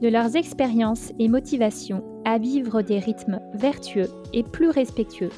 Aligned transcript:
de 0.00 0.08
leurs 0.08 0.36
expériences 0.36 1.12
et 1.18 1.28
motivations 1.28 2.04
à 2.24 2.38
vivre 2.38 2.82
des 2.82 2.98
rythmes 2.98 3.40
vertueux 3.54 4.08
et 4.32 4.42
plus 4.42 4.70
respectueux, 4.70 5.30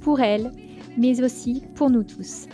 pour 0.00 0.20
elles, 0.20 0.50
mais 0.96 1.22
aussi 1.22 1.62
pour 1.74 1.90
nous 1.90 2.02
tous. 2.02 2.46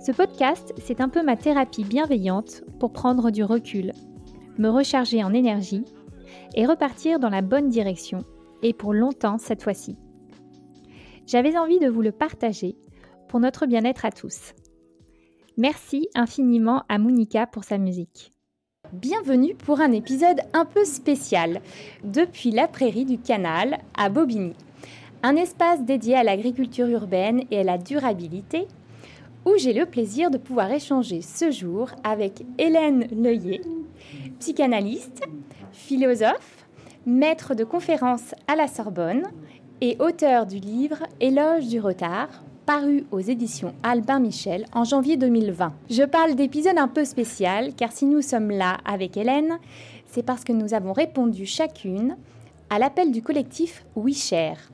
Ce 0.00 0.12
podcast, 0.12 0.72
c'est 0.82 1.00
un 1.00 1.08
peu 1.08 1.22
ma 1.22 1.36
thérapie 1.36 1.84
bienveillante 1.84 2.62
pour 2.78 2.92
prendre 2.92 3.30
du 3.30 3.44
recul, 3.44 3.92
me 4.58 4.68
recharger 4.68 5.22
en 5.22 5.34
énergie 5.34 5.84
et 6.54 6.66
repartir 6.66 7.18
dans 7.18 7.28
la 7.28 7.42
bonne 7.42 7.68
direction, 7.68 8.24
et 8.62 8.72
pour 8.72 8.92
longtemps 8.92 9.38
cette 9.38 9.62
fois-ci. 9.62 9.96
J'avais 11.26 11.56
envie 11.56 11.78
de 11.78 11.88
vous 11.88 12.02
le 12.02 12.12
partager 12.12 12.76
pour 13.28 13.40
notre 13.40 13.66
bien-être 13.66 14.04
à 14.04 14.10
tous. 14.10 14.54
Merci 15.56 16.08
infiniment 16.14 16.82
à 16.88 16.98
Monica 16.98 17.46
pour 17.46 17.64
sa 17.64 17.78
musique. 17.78 18.29
Bienvenue 18.92 19.54
pour 19.54 19.80
un 19.80 19.92
épisode 19.92 20.40
un 20.52 20.64
peu 20.64 20.84
spécial 20.84 21.60
depuis 22.02 22.50
la 22.50 22.66
prairie 22.66 23.04
du 23.04 23.18
canal 23.18 23.78
à 23.96 24.08
Bobigny. 24.08 24.54
Un 25.22 25.36
espace 25.36 25.84
dédié 25.84 26.16
à 26.16 26.24
l'agriculture 26.24 26.88
urbaine 26.88 27.44
et 27.52 27.60
à 27.60 27.62
la 27.62 27.78
durabilité 27.78 28.66
où 29.44 29.52
j'ai 29.56 29.74
le 29.74 29.86
plaisir 29.86 30.32
de 30.32 30.38
pouvoir 30.38 30.72
échanger 30.72 31.22
ce 31.22 31.52
jour 31.52 31.90
avec 32.02 32.42
Hélène 32.58 33.06
Leuillet, 33.12 33.60
psychanalyste, 34.40 35.22
philosophe, 35.70 36.66
maître 37.06 37.54
de 37.54 37.62
conférences 37.62 38.34
à 38.48 38.56
la 38.56 38.66
Sorbonne 38.66 39.22
et 39.80 39.98
auteur 40.00 40.46
du 40.46 40.58
livre 40.58 41.04
Éloge 41.20 41.68
du 41.68 41.78
retard, 41.78 42.42
paru 42.70 43.04
aux 43.10 43.18
éditions 43.18 43.74
Albin 43.82 44.20
Michel 44.20 44.64
en 44.72 44.84
janvier 44.84 45.16
2020. 45.16 45.72
Je 45.90 46.04
parle 46.04 46.36
d'épisode 46.36 46.78
un 46.78 46.86
peu 46.86 47.04
spécial 47.04 47.74
car 47.74 47.90
si 47.90 48.06
nous 48.06 48.22
sommes 48.22 48.52
là 48.52 48.76
avec 48.84 49.16
Hélène, 49.16 49.58
c'est 50.06 50.22
parce 50.22 50.44
que 50.44 50.52
nous 50.52 50.72
avons 50.72 50.92
répondu 50.92 51.46
chacune 51.46 52.16
à 52.68 52.78
l'appel 52.78 53.10
du 53.10 53.22
collectif 53.22 53.84
Oui 53.96 54.14
Cher. 54.14 54.70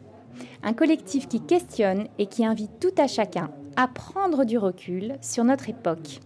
Un 0.62 0.74
collectif 0.74 1.26
qui 1.26 1.40
questionne 1.40 2.08
et 2.18 2.26
qui 2.26 2.44
invite 2.44 2.78
tout 2.80 2.94
à 2.98 3.06
chacun 3.06 3.50
à 3.76 3.88
prendre 3.88 4.44
du 4.44 4.58
recul 4.58 5.16
sur 5.22 5.44
notre 5.44 5.70
époque, 5.70 6.20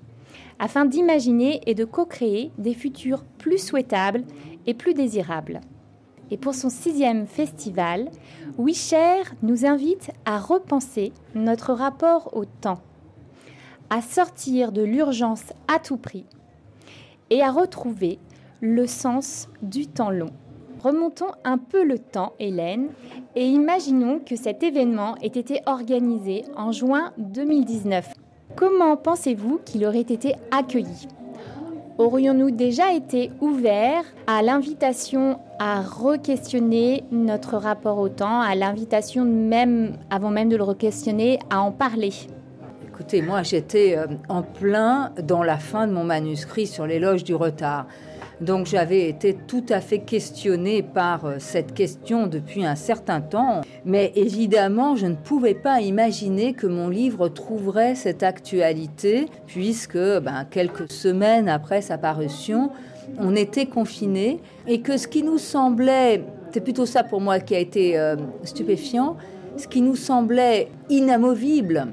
afin 0.59 0.87
d'imaginer 0.87 1.61
et 1.67 1.77
de 1.77 1.85
co-créer 1.85 2.51
des 2.59 2.75
futurs 2.75 3.23
plus 3.39 3.65
souhaitables 3.65 4.25
et 4.67 4.75
plus 4.75 4.93
désirables. 4.93 5.61
Et 6.31 6.37
pour 6.37 6.55
son 6.55 6.71
sixième 6.71 7.27
festival, 7.27 8.09
Wisher 8.59 9.23
nous 9.43 9.67
invite 9.67 10.11
à 10.25 10.39
repenser 10.39 11.13
notre 11.35 11.73
rapport 11.73 12.37
au 12.37 12.45
temps, 12.45 12.81
à 13.91 14.01
sortir 14.01 14.71
de 14.73 14.83
l'urgence 14.83 15.53
à 15.69 15.79
tout 15.79 15.97
prix 15.97 16.25
et 17.31 17.43
à 17.43 17.51
retrouver 17.51 18.19
le 18.61 18.87
sens 18.87 19.49
du 19.63 19.87
temps 19.87 20.11
long. 20.11 20.31
Remontons 20.83 21.33
un 21.45 21.59
peu 21.59 21.85
le 21.85 21.99
temps, 21.99 22.33
Hélène, 22.39 22.89
et 23.37 23.47
imaginons 23.47 24.19
que 24.19 24.37
cet 24.37 24.63
événement 24.63 25.17
ait 25.17 25.27
été 25.27 25.61
organisé 25.67 26.45
en 26.57 26.73
juin 26.73 27.13
2019. 27.19 28.15
Comment 28.57 28.97
pensez-vous 28.97 29.61
qu'il 29.65 29.85
aurait 29.85 30.01
été 30.01 30.37
accueilli? 30.51 31.09
Aurions-nous 32.01 32.51
déjà 32.51 32.95
été 32.95 33.31
ouverts 33.43 34.05
à 34.27 34.41
l'invitation 34.41 35.39
à 35.59 35.83
re-questionner 35.83 37.05
notre 37.13 37.59
rapport 37.59 37.99
au 37.99 38.09
temps, 38.09 38.41
à 38.41 38.55
l'invitation 38.55 39.27
même, 39.27 39.99
avant 40.09 40.31
même 40.31 40.49
de 40.49 40.57
le 40.57 40.63
re-questionner, 40.63 41.39
à 41.51 41.61
en 41.61 41.73
parler? 41.73 42.15
Écoutez, 42.89 43.21
moi 43.21 43.43
j'étais 43.43 43.99
euh, 43.99 44.07
en 44.31 44.41
plein 44.41 45.13
dans 45.23 45.43
la 45.43 45.59
fin 45.59 45.87
de 45.87 45.93
mon 45.93 46.05
manuscrit 46.05 46.67
sur 46.67 46.87
l'éloge 46.87 47.23
du 47.23 47.35
retard. 47.35 47.87
Donc 48.41 48.67
j'avais 48.67 49.09
été 49.09 49.35
tout 49.35 49.65
à 49.69 49.81
fait 49.81 49.99
questionnée 49.99 50.83
par 50.83 51.27
euh, 51.27 51.35
cette 51.39 51.75
question 51.75 52.27
depuis 52.27 52.65
un 52.65 52.75
certain 52.75 53.21
temps. 53.21 53.61
Mais 53.85 54.13
évidemment, 54.15 54.97
je 54.97 55.07
ne 55.07 55.15
pouvais 55.15 55.55
pas 55.55 55.83
imaginer 55.83 56.55
que 56.55 56.67
mon 56.67 56.89
livre 56.89 57.29
trouverait 57.29 57.95
cette 57.95 58.23
actualité, 58.23 59.27
puisque 59.47 59.99
ben, 59.99 60.47
quelques 60.51 60.91
semaines 60.91 61.51
après 61.51 61.83
sa 61.83 61.99
parution, 61.99 62.71
on 63.19 63.37
était 63.37 63.67
confinés 63.67 64.41
et 64.67 64.81
que 64.81 64.97
ce 64.97 65.07
qui 65.07 65.23
nous 65.23 65.39
semblait, 65.39 66.25
c'est 66.53 66.61
plutôt 66.61 66.87
ça 66.87 67.05
pour 67.05 67.21
moi 67.21 67.41
qui 67.41 67.55
a 67.55 67.59
été 67.59 67.99
euh, 67.99 68.17
stupéfiant, 68.45 69.17
ce 69.59 69.69
qui 69.69 69.83
nous 69.83 69.97
semblait 69.97 70.69
inamovible, 70.89 71.89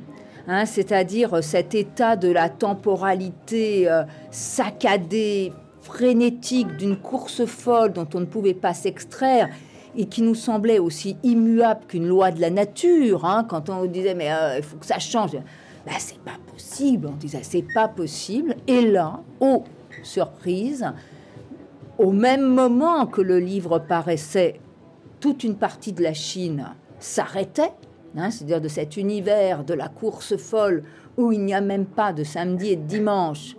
hein, 0.47 0.65
c'est-à-dire 0.65 1.43
cet 1.43 1.75
état 1.75 2.15
de 2.15 2.29
la 2.29 2.47
temporalité 2.49 3.89
euh, 3.89 4.03
saccadée, 4.31 5.51
frénétique 5.87 6.75
d'une 6.75 6.97
course 6.97 7.45
folle 7.45 7.93
dont 7.93 8.07
on 8.13 8.19
ne 8.19 8.25
pouvait 8.25 8.53
pas 8.53 8.73
s'extraire 8.73 9.49
et 9.95 10.05
qui 10.05 10.21
nous 10.21 10.35
semblait 10.35 10.79
aussi 10.79 11.15
immuable 11.23 11.85
qu'une 11.87 12.07
loi 12.07 12.31
de 12.31 12.41
la 12.41 12.49
nature. 12.49 13.25
Hein, 13.25 13.45
quand 13.49 13.69
on 13.69 13.85
disait 13.85 14.13
mais 14.13 14.31
euh, 14.31 14.57
il 14.57 14.63
faut 14.63 14.77
que 14.77 14.85
ça 14.85 14.99
change, 14.99 15.31
ben, 15.31 15.93
c'est 15.97 16.19
pas 16.19 16.37
possible. 16.51 17.07
On 17.07 17.15
disait 17.15 17.39
c'est 17.41 17.65
pas 17.73 17.87
possible. 17.87 18.55
Et 18.67 18.81
là, 18.81 19.21
oh 19.39 19.63
surprise, 20.03 20.85
au 21.97 22.11
même 22.11 22.43
moment 22.43 23.07
que 23.07 23.21
le 23.21 23.39
livre 23.39 23.79
paraissait, 23.79 24.59
toute 25.19 25.43
une 25.43 25.55
partie 25.55 25.93
de 25.93 26.03
la 26.03 26.13
Chine 26.13 26.67
s'arrêtait, 26.99 27.73
hein, 28.15 28.29
c'est-à-dire 28.29 28.61
de 28.61 28.67
cet 28.67 28.97
univers 28.97 29.63
de 29.63 29.73
la 29.73 29.87
course 29.87 30.37
folle 30.37 30.83
où 31.17 31.31
il 31.31 31.43
n'y 31.43 31.53
a 31.53 31.61
même 31.61 31.85
pas 31.85 32.13
de 32.13 32.23
samedi 32.23 32.69
et 32.71 32.75
de 32.75 32.83
dimanche 32.85 33.56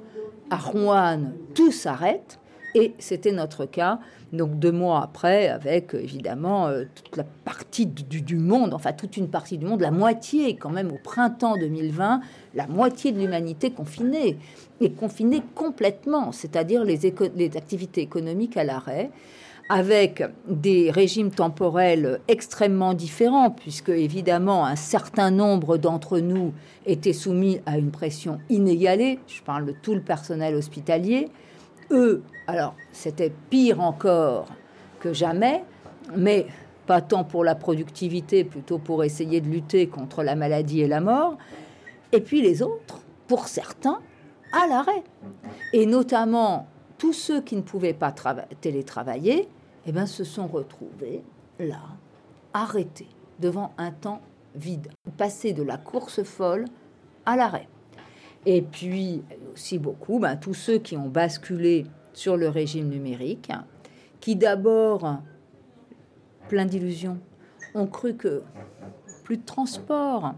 à 0.51 0.57
Rouen, 0.57 1.33
tout 1.55 1.73
s'arrête. 1.73 2.39
Et 2.75 2.93
c'était 2.99 3.33
notre 3.33 3.65
cas, 3.65 3.99
donc 4.33 4.59
deux 4.59 4.73
mois 4.73 5.03
après, 5.03 5.49
avec 5.49 5.95
évidemment 5.95 6.67
euh, 6.67 6.85
toute 6.95 7.17
la 7.17 7.25
partie 7.25 7.87
du, 7.87 8.37
monde, 8.37 8.75
enfin 8.75 8.93
toute 8.93 9.17
une 9.17 9.29
partie 9.29 9.57
du 9.57 9.65
monde, 9.65 9.81
la 9.81 9.91
moitié 9.91 10.55
quand 10.55 10.69
même 10.69 10.93
au 10.93 10.99
printemps 11.03 11.57
2020, 11.57 12.21
la 12.55 12.67
moitié 12.67 13.11
de 13.11 13.19
l'humanité 13.19 13.71
confinée, 13.71 14.37
et 14.83 14.91
confinée 14.91 15.43
complètement, 15.55 16.31
c'est-à-dire 16.31 16.85
les, 16.85 16.99
les 17.35 17.57
activités 17.57 18.03
économiques 18.03 18.59
à 18.59 18.65
l'arrêt 18.65 19.11
avec 19.69 20.23
des 20.47 20.91
régimes 20.91 21.31
temporels 21.31 22.21
extrêmement 22.27 22.95
différents, 22.95 23.51
puisque 23.51 23.91
évidemment 23.91 24.65
un 24.65 24.77
certain 24.77 25.31
nombre 25.31 25.77
d'entre 25.77 26.21
nous 26.21 26.55
étaient 26.87 27.13
soumis 27.13 27.61
à 27.67 27.77
une 27.77 27.91
pression 27.91 28.41
inégalée, 28.49 29.19
je 29.27 29.43
parle 29.43 29.67
de 29.67 29.73
tout 29.73 29.95
le 29.95 30.01
personnel 30.01 30.55
hospitalier, 30.55 31.29
eux, 31.91 32.23
alors 32.47 32.75
c'était 32.93 33.33
pire 33.51 33.81
encore 33.81 34.47
que 35.01 35.13
jamais, 35.13 35.63
mais 36.17 36.47
pas 36.87 37.03
tant 37.03 37.25
pour 37.25 37.45
la 37.45 37.55
productivité, 37.55 38.45
plutôt 38.45 38.79
pour 38.79 39.05
essayer 39.05 39.43
de 39.43 39.49
lutter 39.49 39.87
contre 39.87 40.23
la 40.23 40.35
maladie 40.35 40.81
et 40.81 40.89
la 40.89 41.01
mort, 41.01 41.37
et 42.13 42.21
puis 42.21 42.41
les 42.41 42.63
autres, 42.63 43.01
pour 43.27 43.49
certains, 43.49 44.01
à 44.53 44.67
l'arrêt, 44.67 45.05
et 45.75 45.85
notamment 45.85 46.67
tous 46.97 47.13
ceux 47.13 47.43
qui 47.43 47.55
ne 47.55 47.61
pouvaient 47.61 47.93
pas 47.93 48.15
télétravailler, 48.63 49.47
bien, 49.93 50.07
se 50.07 50.25
sont 50.25 50.47
retrouvés 50.47 51.23
là, 51.59 51.81
arrêtés 52.53 53.09
devant 53.39 53.73
un 53.79 53.91
temps 53.91 54.21
vide, 54.55 54.89
passés 55.17 55.53
de 55.53 55.63
la 55.63 55.77
course 55.77 56.23
folle 56.23 56.65
à 57.27 57.37
l'arrêt. 57.37 57.69
Et 58.47 58.63
puis 58.63 59.23
aussi 59.53 59.79
beaucoup, 59.79 60.19
ben, 60.19 60.37
tous 60.37 60.55
ceux 60.55 60.79
qui 60.79 60.97
ont 60.97 61.09
basculé 61.09 61.87
sur 62.13 62.37
le 62.37 62.49
régime 62.49 62.89
numérique, 62.89 63.53
qui 64.21 64.37
d'abord, 64.37 65.19
plein 66.49 66.65
d'illusions, 66.65 67.19
ont 67.75 67.87
cru 67.87 68.15
que 68.15 68.43
plus 69.25 69.37
de 69.37 69.45
transport 69.45 70.35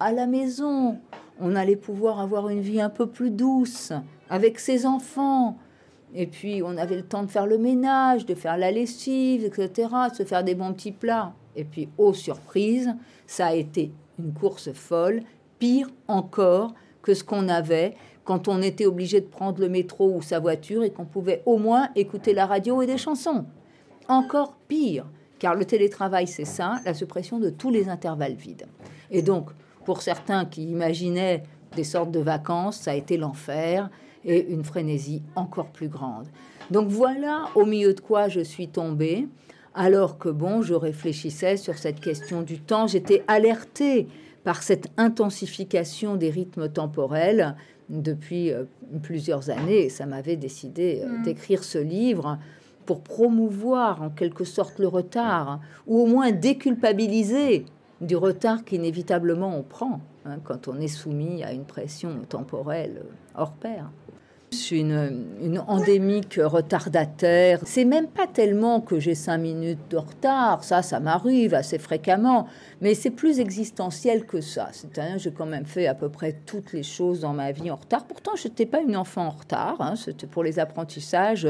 à 0.00 0.12
la 0.12 0.26
maison, 0.26 0.98
on 1.40 1.56
allait 1.56 1.76
pouvoir 1.76 2.20
avoir 2.20 2.48
une 2.48 2.60
vie 2.60 2.80
un 2.80 2.90
peu 2.90 3.06
plus 3.06 3.30
douce 3.30 3.92
avec 4.30 4.58
ses 4.58 4.86
enfants, 4.86 5.58
et 6.14 6.26
puis, 6.26 6.62
on 6.64 6.76
avait 6.76 6.96
le 6.96 7.02
temps 7.02 7.22
de 7.22 7.30
faire 7.30 7.46
le 7.46 7.58
ménage, 7.58 8.24
de 8.24 8.34
faire 8.34 8.56
la 8.56 8.70
lessive, 8.70 9.44
etc., 9.44 9.88
de 10.10 10.16
se 10.16 10.24
faire 10.24 10.42
des 10.42 10.54
bons 10.54 10.72
petits 10.72 10.92
plats. 10.92 11.32
Et 11.54 11.64
puis, 11.64 11.88
aux 11.98 12.14
surprises, 12.14 12.94
ça 13.26 13.48
a 13.48 13.54
été 13.54 13.92
une 14.18 14.32
course 14.32 14.72
folle, 14.72 15.22
pire 15.58 15.88
encore 16.06 16.74
que 17.02 17.14
ce 17.14 17.24
qu'on 17.24 17.48
avait 17.48 17.94
quand 18.24 18.48
on 18.48 18.62
était 18.62 18.86
obligé 18.86 19.20
de 19.20 19.26
prendre 19.26 19.60
le 19.60 19.68
métro 19.68 20.12
ou 20.14 20.22
sa 20.22 20.38
voiture 20.38 20.82
et 20.82 20.90
qu'on 20.90 21.04
pouvait 21.04 21.42
au 21.46 21.56
moins 21.56 21.88
écouter 21.94 22.34
la 22.34 22.46
radio 22.46 22.82
et 22.82 22.86
des 22.86 22.98
chansons. 22.98 23.44
Encore 24.08 24.54
pire, 24.68 25.06
car 25.38 25.54
le 25.54 25.64
télétravail, 25.64 26.26
c'est 26.26 26.44
ça, 26.44 26.80
la 26.84 26.94
suppression 26.94 27.38
de 27.38 27.50
tous 27.50 27.70
les 27.70 27.88
intervalles 27.88 28.34
vides. 28.34 28.66
Et 29.10 29.22
donc, 29.22 29.50
pour 29.84 30.02
certains 30.02 30.44
qui 30.44 30.64
imaginaient 30.64 31.42
des 31.74 31.84
sortes 31.84 32.10
de 32.10 32.20
vacances, 32.20 32.78
ça 32.78 32.92
a 32.92 32.94
été 32.94 33.16
l'enfer 33.16 33.88
et 34.24 34.48
une 34.50 34.64
frénésie 34.64 35.22
encore 35.36 35.68
plus 35.68 35.88
grande. 35.88 36.26
Donc 36.70 36.88
voilà 36.88 37.46
au 37.54 37.64
milieu 37.64 37.94
de 37.94 38.00
quoi 38.00 38.28
je 38.28 38.40
suis 38.40 38.68
tombée, 38.68 39.26
alors 39.74 40.18
que 40.18 40.28
bon, 40.28 40.62
je 40.62 40.74
réfléchissais 40.74 41.56
sur 41.56 41.78
cette 41.78 42.00
question 42.00 42.42
du 42.42 42.58
temps, 42.58 42.86
j'étais 42.86 43.22
alertée 43.28 44.08
par 44.44 44.62
cette 44.62 44.88
intensification 44.96 46.16
des 46.16 46.30
rythmes 46.30 46.68
temporels 46.68 47.54
depuis 47.88 48.50
euh, 48.50 48.64
plusieurs 49.02 49.50
années. 49.50 49.84
Et 49.84 49.88
ça 49.88 50.06
m'avait 50.06 50.36
décidé 50.36 51.02
euh, 51.02 51.18
mm. 51.18 51.22
d'écrire 51.22 51.64
ce 51.64 51.78
livre 51.78 52.38
pour 52.86 53.02
promouvoir 53.02 54.02
en 54.02 54.10
quelque 54.10 54.44
sorte 54.44 54.78
le 54.78 54.88
retard, 54.88 55.60
ou 55.86 56.00
au 56.00 56.06
moins 56.06 56.32
déculpabiliser 56.32 57.66
du 58.00 58.16
retard 58.16 58.64
qu'inévitablement 58.64 59.54
on 59.54 59.62
prend 59.62 60.00
hein, 60.24 60.38
quand 60.42 60.68
on 60.68 60.80
est 60.80 60.88
soumis 60.88 61.44
à 61.44 61.52
une 61.52 61.64
pression 61.64 62.10
temporelle 62.28 63.02
hors 63.34 63.52
pair. 63.52 63.90
Je 64.50 64.56
suis 64.56 64.80
une, 64.80 65.62
endémique 65.66 66.40
retardataire. 66.42 67.60
C'est 67.64 67.84
même 67.84 68.06
pas 68.06 68.26
tellement 68.26 68.80
que 68.80 68.98
j'ai 68.98 69.14
cinq 69.14 69.38
minutes 69.38 69.90
de 69.90 69.98
retard, 69.98 70.64
ça, 70.64 70.80
ça 70.80 71.00
m'arrive 71.00 71.52
assez 71.52 71.78
fréquemment, 71.78 72.46
mais 72.80 72.94
c'est 72.94 73.10
plus 73.10 73.40
existentiel 73.40 74.24
que 74.24 74.40
ça. 74.40 74.68
C'est-à-dire, 74.72 75.18
j'ai 75.18 75.32
quand 75.32 75.46
même 75.46 75.66
fait 75.66 75.86
à 75.86 75.94
peu 75.94 76.08
près 76.08 76.34
toutes 76.46 76.72
les 76.72 76.82
choses 76.82 77.20
dans 77.20 77.34
ma 77.34 77.52
vie 77.52 77.70
en 77.70 77.76
retard. 77.76 78.06
Pourtant, 78.06 78.32
je 78.36 78.48
n'étais 78.48 78.64
pas 78.64 78.80
une 78.80 78.96
enfant 78.96 79.26
en 79.26 79.30
retard. 79.30 79.76
Hein. 79.80 79.96
C'était 79.96 80.26
pour 80.26 80.42
les 80.42 80.58
apprentissages, 80.58 81.46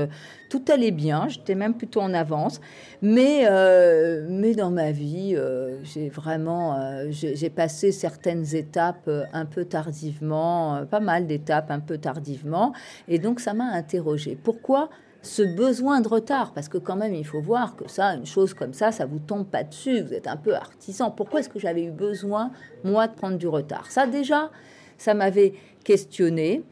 tout 0.51 0.63
allait 0.73 0.91
bien. 0.91 1.29
J'étais 1.29 1.55
même 1.55 1.75
plutôt 1.75 2.01
en 2.01 2.15
avance. 2.15 2.61
Mais, 3.01 3.43
euh, 3.49 4.27
mais 4.29 4.55
dans 4.55 4.71
ma 4.71 4.91
vie, 4.91 5.35
euh, 5.37 5.79
j'ai 5.85 6.09
vraiment, 6.09 6.75
euh, 6.75 7.07
j'ai 7.11 7.51
passé 7.51 7.93
certaines 7.93 8.57
étapes 8.57 9.09
un 9.33 9.45
peu 9.45 9.65
tardivement, 9.65 10.85
pas 10.91 11.01
mal 11.01 11.29
d'étapes 11.29 11.71
un 11.71 11.81
peu 11.81 11.99
tardivement. 11.99 12.73
Et 13.09 13.19
donc, 13.19 13.41
ça 13.41 13.55
m'a 13.55 13.73
interrogé. 13.73 14.37
Pourquoi 14.43 14.91
ce 15.23 15.43
besoin 15.43 16.01
de 16.01 16.09
retard? 16.09 16.53
Parce 16.53 16.69
que 16.69 16.79
quand 16.79 16.97
même, 16.97 17.15
il 17.15 17.27
faut 17.27 17.41
voir 17.41 17.77
que 17.77 17.89
ça, 17.89 18.15
une 18.15 18.27
chose 18.27 18.55
comme 18.55 18.73
ça, 18.73 18.93
ça 18.93 19.07
vous 19.07 19.19
tombe 19.19 19.47
pas 19.47 19.65
dessus. 19.65 20.03
Vous 20.03 20.15
êtes 20.15 20.27
un 20.27 20.37
peu 20.37 20.55
artisan. 20.55 21.11
Pourquoi 21.11 21.41
est-ce 21.41 21.49
que 21.49 21.59
j'avais 21.59 21.85
eu 21.85 21.91
besoin, 21.91 22.51
moi, 22.85 23.09
de 23.09 23.15
prendre 23.15 23.37
du 23.37 23.49
retard? 23.49 23.91
Ça, 23.91 24.07
déjà, 24.07 24.51
ça 24.97 25.15
m'avait 25.15 25.55
questionné. 25.85 26.63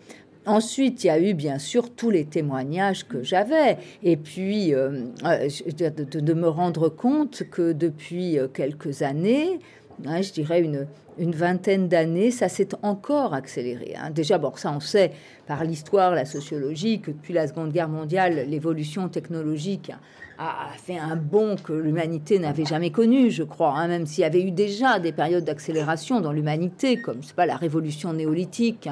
Ensuite, 0.47 1.03
il 1.03 1.09
y 1.09 1.11
a 1.11 1.19
eu 1.19 1.35
bien 1.35 1.59
sûr 1.59 1.91
tous 1.91 2.11
les 2.11 2.25
témoignages 2.25 3.07
que 3.09 3.21
j'avais, 3.25 3.79
et 4.05 4.17
puis 4.17 4.73
euh, 4.73 5.07
euh, 5.25 5.49
de, 5.73 6.35
me 6.35 6.47
rendre 6.47 6.89
compte 6.89 7.43
que 7.51 7.73
depuis 7.73 8.39
euh, 8.39 8.47
quelques 8.47 9.03
années, 9.03 9.59
hein, 10.05 10.23
je 10.23 10.33
dirais 10.33 10.61
une, 10.61 10.87
vingtaine 11.19 11.89
d'années, 11.89 12.31
ça 12.31 12.49
s'est 12.49 12.69
encore 12.83 13.33
accéléré. 13.33 13.95
Hein. 13.97 14.11
Déjà, 14.11 14.37
bon, 14.39 14.53
ça 14.57 14.73
on 14.73 14.81
sait 14.81 15.13
par 15.47 15.65
l'histoire, 15.65 16.15
la 16.15 16.25
sociologie, 16.25 17.01
que 17.01 17.11
depuis 17.11 17.33
la 17.33 17.47
Seconde 17.47 17.73
Guerre 17.73 17.89
mondiale, 17.89 18.47
l'évolution 18.49 19.09
technologique 19.09 19.93
a 20.39 20.69
fait 20.77 20.99
un 20.99 21.17
bond 21.17 21.57
que 21.57 21.73
l'humanité 21.73 22.39
n'avait 22.39 22.65
jamais 22.65 22.91
connu, 22.91 23.31
je 23.31 23.43
crois, 23.43 23.73
hein, 23.73 23.89
même 23.89 24.07
s'il 24.07 24.23
y 24.23 24.25
avait 24.25 24.43
eu 24.43 24.51
déjà 24.51 24.99
des 24.99 25.13
périodes 25.13 25.45
d'accélération 25.45 26.21
dans 26.21 26.33
l'humanité, 26.33 27.01
comme 27.01 27.23
c'est 27.23 27.35
pas 27.35 27.47
la 27.47 27.57
révolution 27.57 28.13
néolithique, 28.13 28.89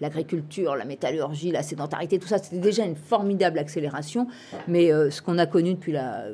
l'agriculture, 0.00 0.76
la 0.76 0.84
métallurgie, 0.84 1.50
la 1.50 1.62
sédentarité, 1.62 2.18
tout 2.18 2.28
ça, 2.28 2.38
c'était 2.38 2.58
déjà 2.58 2.84
une 2.84 2.96
formidable 2.96 3.58
accélération. 3.58 4.28
Mais 4.66 4.92
euh, 4.92 5.10
ce 5.10 5.20
qu'on 5.20 5.38
a 5.38 5.46
connu 5.46 5.74
depuis, 5.74 5.92
la, 5.92 6.24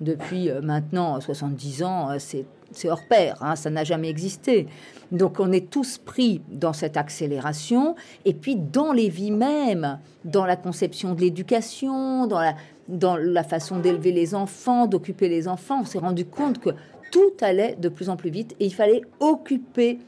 depuis 0.00 0.50
euh, 0.50 0.60
maintenant 0.60 1.20
70 1.20 1.82
ans, 1.82 2.10
euh, 2.10 2.16
c'est 2.18 2.44
c'est 2.72 2.90
hors 2.90 3.04
pair, 3.04 3.36
hein, 3.40 3.56
ça 3.56 3.70
n'a 3.70 3.84
jamais 3.84 4.08
existé. 4.08 4.66
Donc 5.12 5.40
on 5.40 5.50
est 5.52 5.70
tous 5.70 5.98
pris 5.98 6.40
dans 6.50 6.72
cette 6.72 6.96
accélération, 6.96 7.96
et 8.24 8.34
puis 8.34 8.56
dans 8.56 8.92
les 8.92 9.08
vies 9.08 9.32
mêmes, 9.32 9.98
dans 10.24 10.46
la 10.46 10.56
conception 10.56 11.14
de 11.14 11.20
l'éducation, 11.20 12.26
dans 12.26 12.40
la, 12.40 12.54
dans 12.88 13.16
la 13.16 13.42
façon 13.42 13.78
d'élever 13.78 14.12
les 14.12 14.34
enfants, 14.34 14.86
d'occuper 14.86 15.28
les 15.28 15.48
enfants, 15.48 15.80
on 15.82 15.84
s'est 15.84 15.98
rendu 15.98 16.24
compte 16.24 16.60
que 16.60 16.70
tout 17.10 17.32
allait 17.40 17.76
de 17.76 17.88
plus 17.88 18.08
en 18.08 18.16
plus 18.16 18.30
vite, 18.30 18.54
et 18.60 18.66
il 18.66 18.74
fallait 18.74 19.02
occuper 19.18 19.98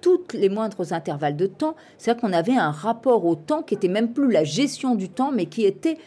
tous 0.00 0.20
les 0.32 0.48
moindres 0.48 0.92
intervalles 0.92 1.36
de 1.36 1.46
temps. 1.46 1.74
C'est-à-dire 1.98 2.22
qu'on 2.22 2.32
avait 2.32 2.56
un 2.56 2.70
rapport 2.70 3.24
au 3.24 3.34
temps 3.34 3.62
qui 3.62 3.74
était 3.74 3.88
même 3.88 4.12
plus 4.12 4.30
la 4.30 4.44
gestion 4.44 4.94
du 4.94 5.08
temps, 5.08 5.30
mais 5.30 5.46
qui 5.46 5.64
était 5.64 5.98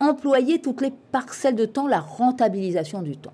employer 0.00 0.60
toutes 0.60 0.80
les 0.80 0.92
parcelles 1.12 1.54
de 1.54 1.64
temps, 1.64 1.86
la 1.86 2.00
rentabilisation 2.00 3.02
du 3.02 3.16
temps. 3.16 3.32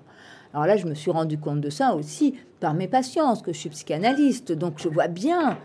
Alors 0.54 0.66
là, 0.66 0.76
je 0.76 0.86
me 0.86 0.94
suis 0.94 1.10
rendu 1.10 1.38
compte 1.38 1.60
de 1.60 1.70
ça 1.70 1.94
aussi 1.94 2.34
par 2.60 2.74
mes 2.74 2.88
patients, 2.88 3.36
que 3.36 3.52
je 3.52 3.58
suis 3.58 3.68
psychanalyste, 3.68 4.52
donc 4.52 4.74
je 4.78 4.88
vois 4.88 5.08
bien 5.08 5.58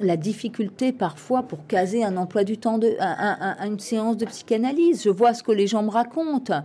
la, 0.00 0.16
difficulté 0.16 0.92
parfois 0.92 1.42
pour 1.42 1.66
caser 1.66 2.04
un 2.04 2.16
emploi 2.16 2.44
du 2.44 2.58
temps 2.58 2.78
de 2.78 2.96
une 3.66 3.78
séance 3.78 4.16
de 4.16 4.26
psychanalyse. 4.26 5.02
Je 5.02 5.10
vois 5.10 5.34
ce 5.34 5.42
que 5.42 5.52
les 5.52 5.66
gens 5.66 5.82
me 5.82 5.90
racontent. 5.90 6.62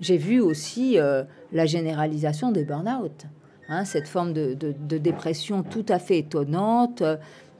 J'ai 0.00 0.16
vu 0.16 0.40
aussi 0.40 0.98
euh, 0.98 1.24
la 1.52 1.66
généralisation 1.66 2.52
des 2.52 2.64
burn-out, 2.64 3.26
hein, 3.68 3.84
cette 3.84 4.08
forme 4.08 4.32
de, 4.32 4.54
dépression 4.98 5.62
tout 5.62 5.86
à 5.88 5.98
fait 5.98 6.18
étonnante, 6.18 7.02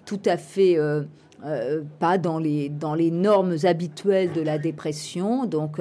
tout 0.04 0.22
à 0.26 0.36
fait 0.36 0.76
euh, 0.76 1.02
euh, 1.44 1.82
pas 1.98 2.18
dans 2.18 2.38
les, 2.38 2.68
dans 2.68 2.94
les 2.94 3.10
normes 3.10 3.56
habituelles 3.64 4.32
de 4.32 4.40
la 4.40 4.58
dépression. 4.58 5.46
Donc 5.46 5.80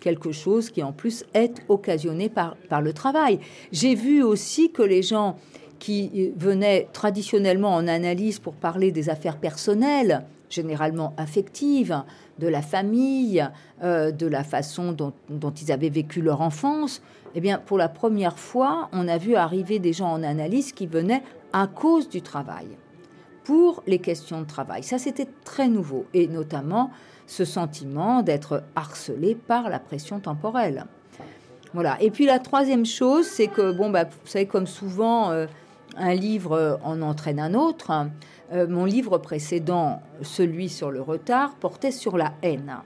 quelque 0.00 0.32
chose 0.32 0.70
qui 0.70 0.82
en 0.82 0.92
plus 0.92 1.24
est 1.34 1.62
occasionné 1.68 2.28
par, 2.28 2.56
par 2.68 2.82
le 2.82 2.92
travail. 2.92 3.40
J'ai 3.72 3.94
vu 3.94 4.22
aussi 4.22 4.70
que 4.70 4.82
les 4.82 5.02
gens 5.02 5.36
qui 5.78 6.32
venaient 6.36 6.88
traditionnellement 6.92 7.74
en 7.74 7.86
analyse 7.86 8.38
pour 8.38 8.54
parler 8.54 8.90
des 8.90 9.10
affaires 9.10 9.36
personnelles, 9.36 10.24
généralement 10.50 11.14
affectives, 11.16 12.02
de 12.38 12.48
la 12.48 12.62
famille, 12.62 13.46
euh, 13.82 14.10
de 14.10 14.26
la 14.26 14.44
façon 14.44 14.92
dont, 14.92 15.12
dont, 15.28 15.50
ils 15.50 15.72
avaient 15.72 15.88
vécu 15.88 16.20
leur 16.20 16.40
enfance, 16.40 17.02
eh 17.34 17.40
bien, 17.40 17.58
pour 17.58 17.78
la 17.78 17.88
première 17.88 18.38
fois, 18.38 18.88
on 18.92 19.06
a 19.08 19.18
vu 19.18 19.34
arriver 19.34 19.78
des 19.78 19.92
gens 19.92 20.10
en 20.10 20.22
analyse 20.22 20.72
qui 20.72 20.86
venaient 20.86 21.22
à 21.52 21.66
cause 21.66 22.08
du 22.08 22.22
travail, 22.22 22.66
pour 23.48 23.82
les 23.86 23.98
questions 23.98 24.42
de 24.42 24.46
travail. 24.46 24.82
Ça, 24.82 24.98
c'était 24.98 25.26
très 25.42 25.68
nouveau, 25.68 26.04
et 26.12 26.28
notamment 26.28 26.90
ce 27.26 27.46
sentiment 27.46 28.20
d'être 28.20 28.62
harcelé 28.76 29.34
par 29.34 29.70
la 29.70 29.78
pression 29.78 30.20
temporelle. 30.20 30.84
Voilà. 31.72 31.96
Et 32.02 32.10
puis 32.10 32.26
la 32.26 32.40
troisième 32.40 32.84
chose, 32.84 33.24
c'est 33.24 33.46
que, 33.46 33.72
bon, 33.72 33.88
bah, 33.88 34.04
vous 34.04 34.26
savez, 34.26 34.44
comme 34.44 34.66
souvent, 34.66 35.30
euh, 35.30 35.46
un 35.96 36.12
livre 36.12 36.78
en 36.84 37.00
entraîne 37.00 37.40
un 37.40 37.54
autre. 37.54 37.90
Euh, 38.52 38.66
mon 38.68 38.84
livre 38.84 39.16
précédent, 39.16 40.02
celui 40.20 40.68
sur 40.68 40.90
le 40.90 41.00
retard, 41.00 41.54
portait 41.54 41.90
sur 41.90 42.18
la 42.18 42.34
haine. 42.42 42.76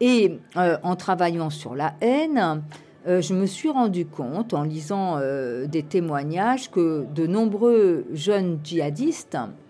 Et 0.00 0.38
euh, 0.56 0.78
en 0.82 0.96
travaillant 0.96 1.50
sur 1.50 1.74
la 1.74 1.92
haine, 2.00 2.62
je 3.06 3.34
me 3.34 3.44
suis 3.44 3.68
rendu 3.68 4.06
compte, 4.06 4.54
en 4.54 4.62
lisant 4.62 5.20
des 5.66 5.82
témoignages, 5.82 6.70
que 6.70 7.04
de 7.14 7.26
nombreux 7.26 8.06
jeunes 8.14 8.60
djihadistes 8.64 9.36
euh, 9.36 9.63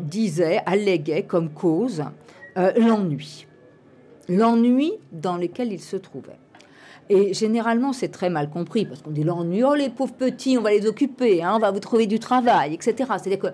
disait, 0.00 0.60
alléguait 0.66 1.22
comme 1.22 1.50
cause 1.50 2.02
euh, 2.56 2.72
l'ennui. 2.76 3.46
L'ennui 4.28 4.92
dans 5.10 5.36
lequel 5.36 5.72
il 5.72 5.80
se 5.80 5.96
trouvait. 5.96 6.38
Et 7.08 7.34
généralement, 7.34 7.92
c'est 7.92 8.08
très 8.08 8.30
mal 8.30 8.48
compris 8.48 8.86
parce 8.86 9.02
qu'on 9.02 9.10
dit 9.10 9.24
l'ennui, 9.24 9.64
oh 9.64 9.74
les 9.74 9.90
pauvres 9.90 10.14
petits, 10.14 10.56
on 10.56 10.62
va 10.62 10.70
les 10.70 10.86
occuper, 10.86 11.42
hein, 11.42 11.54
on 11.56 11.58
va 11.58 11.70
vous 11.70 11.80
trouver 11.80 12.06
du 12.06 12.18
travail, 12.18 12.74
etc. 12.74 12.94
C'est-à-dire 12.96 13.38
que 13.38 13.48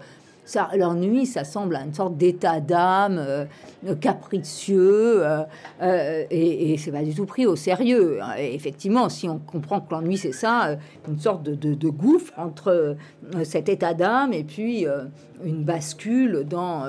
l'ennui, 0.76 1.26
ça 1.26 1.45
semble 1.45 1.76
une 1.76 1.93
sorte 1.93 2.17
d'état 2.17 2.61
d'âme 2.61 3.19
euh, 3.19 3.95
capricieux 4.00 5.23
euh, 5.23 5.43
euh, 5.83 6.25
et, 6.31 6.73
et 6.73 6.78
c'est 6.78 6.90
pas 6.90 7.02
du 7.02 7.14
tout 7.14 7.26
pris 7.26 7.47
au 7.47 7.57
sérieux. 7.57 8.21
Hein. 8.23 8.35
effectivement, 8.38 9.09
si 9.09 9.28
on 9.28 9.38
comprend 9.38 9.81
que 9.81 9.93
l'ennui, 9.93 10.17
c'est 10.17 10.33
ça, 10.33 10.76
une 11.07 11.19
sorte 11.19 11.43
de, 11.43 11.88
gouffre 11.88 12.33
entre 12.37 12.97
cet 13.45 13.69
état 13.69 13.95
d'âme 13.95 14.33
et 14.33 14.45
puis 14.45 14.87
une 15.45 15.64
bascule 15.64 16.45
dans 16.49 16.85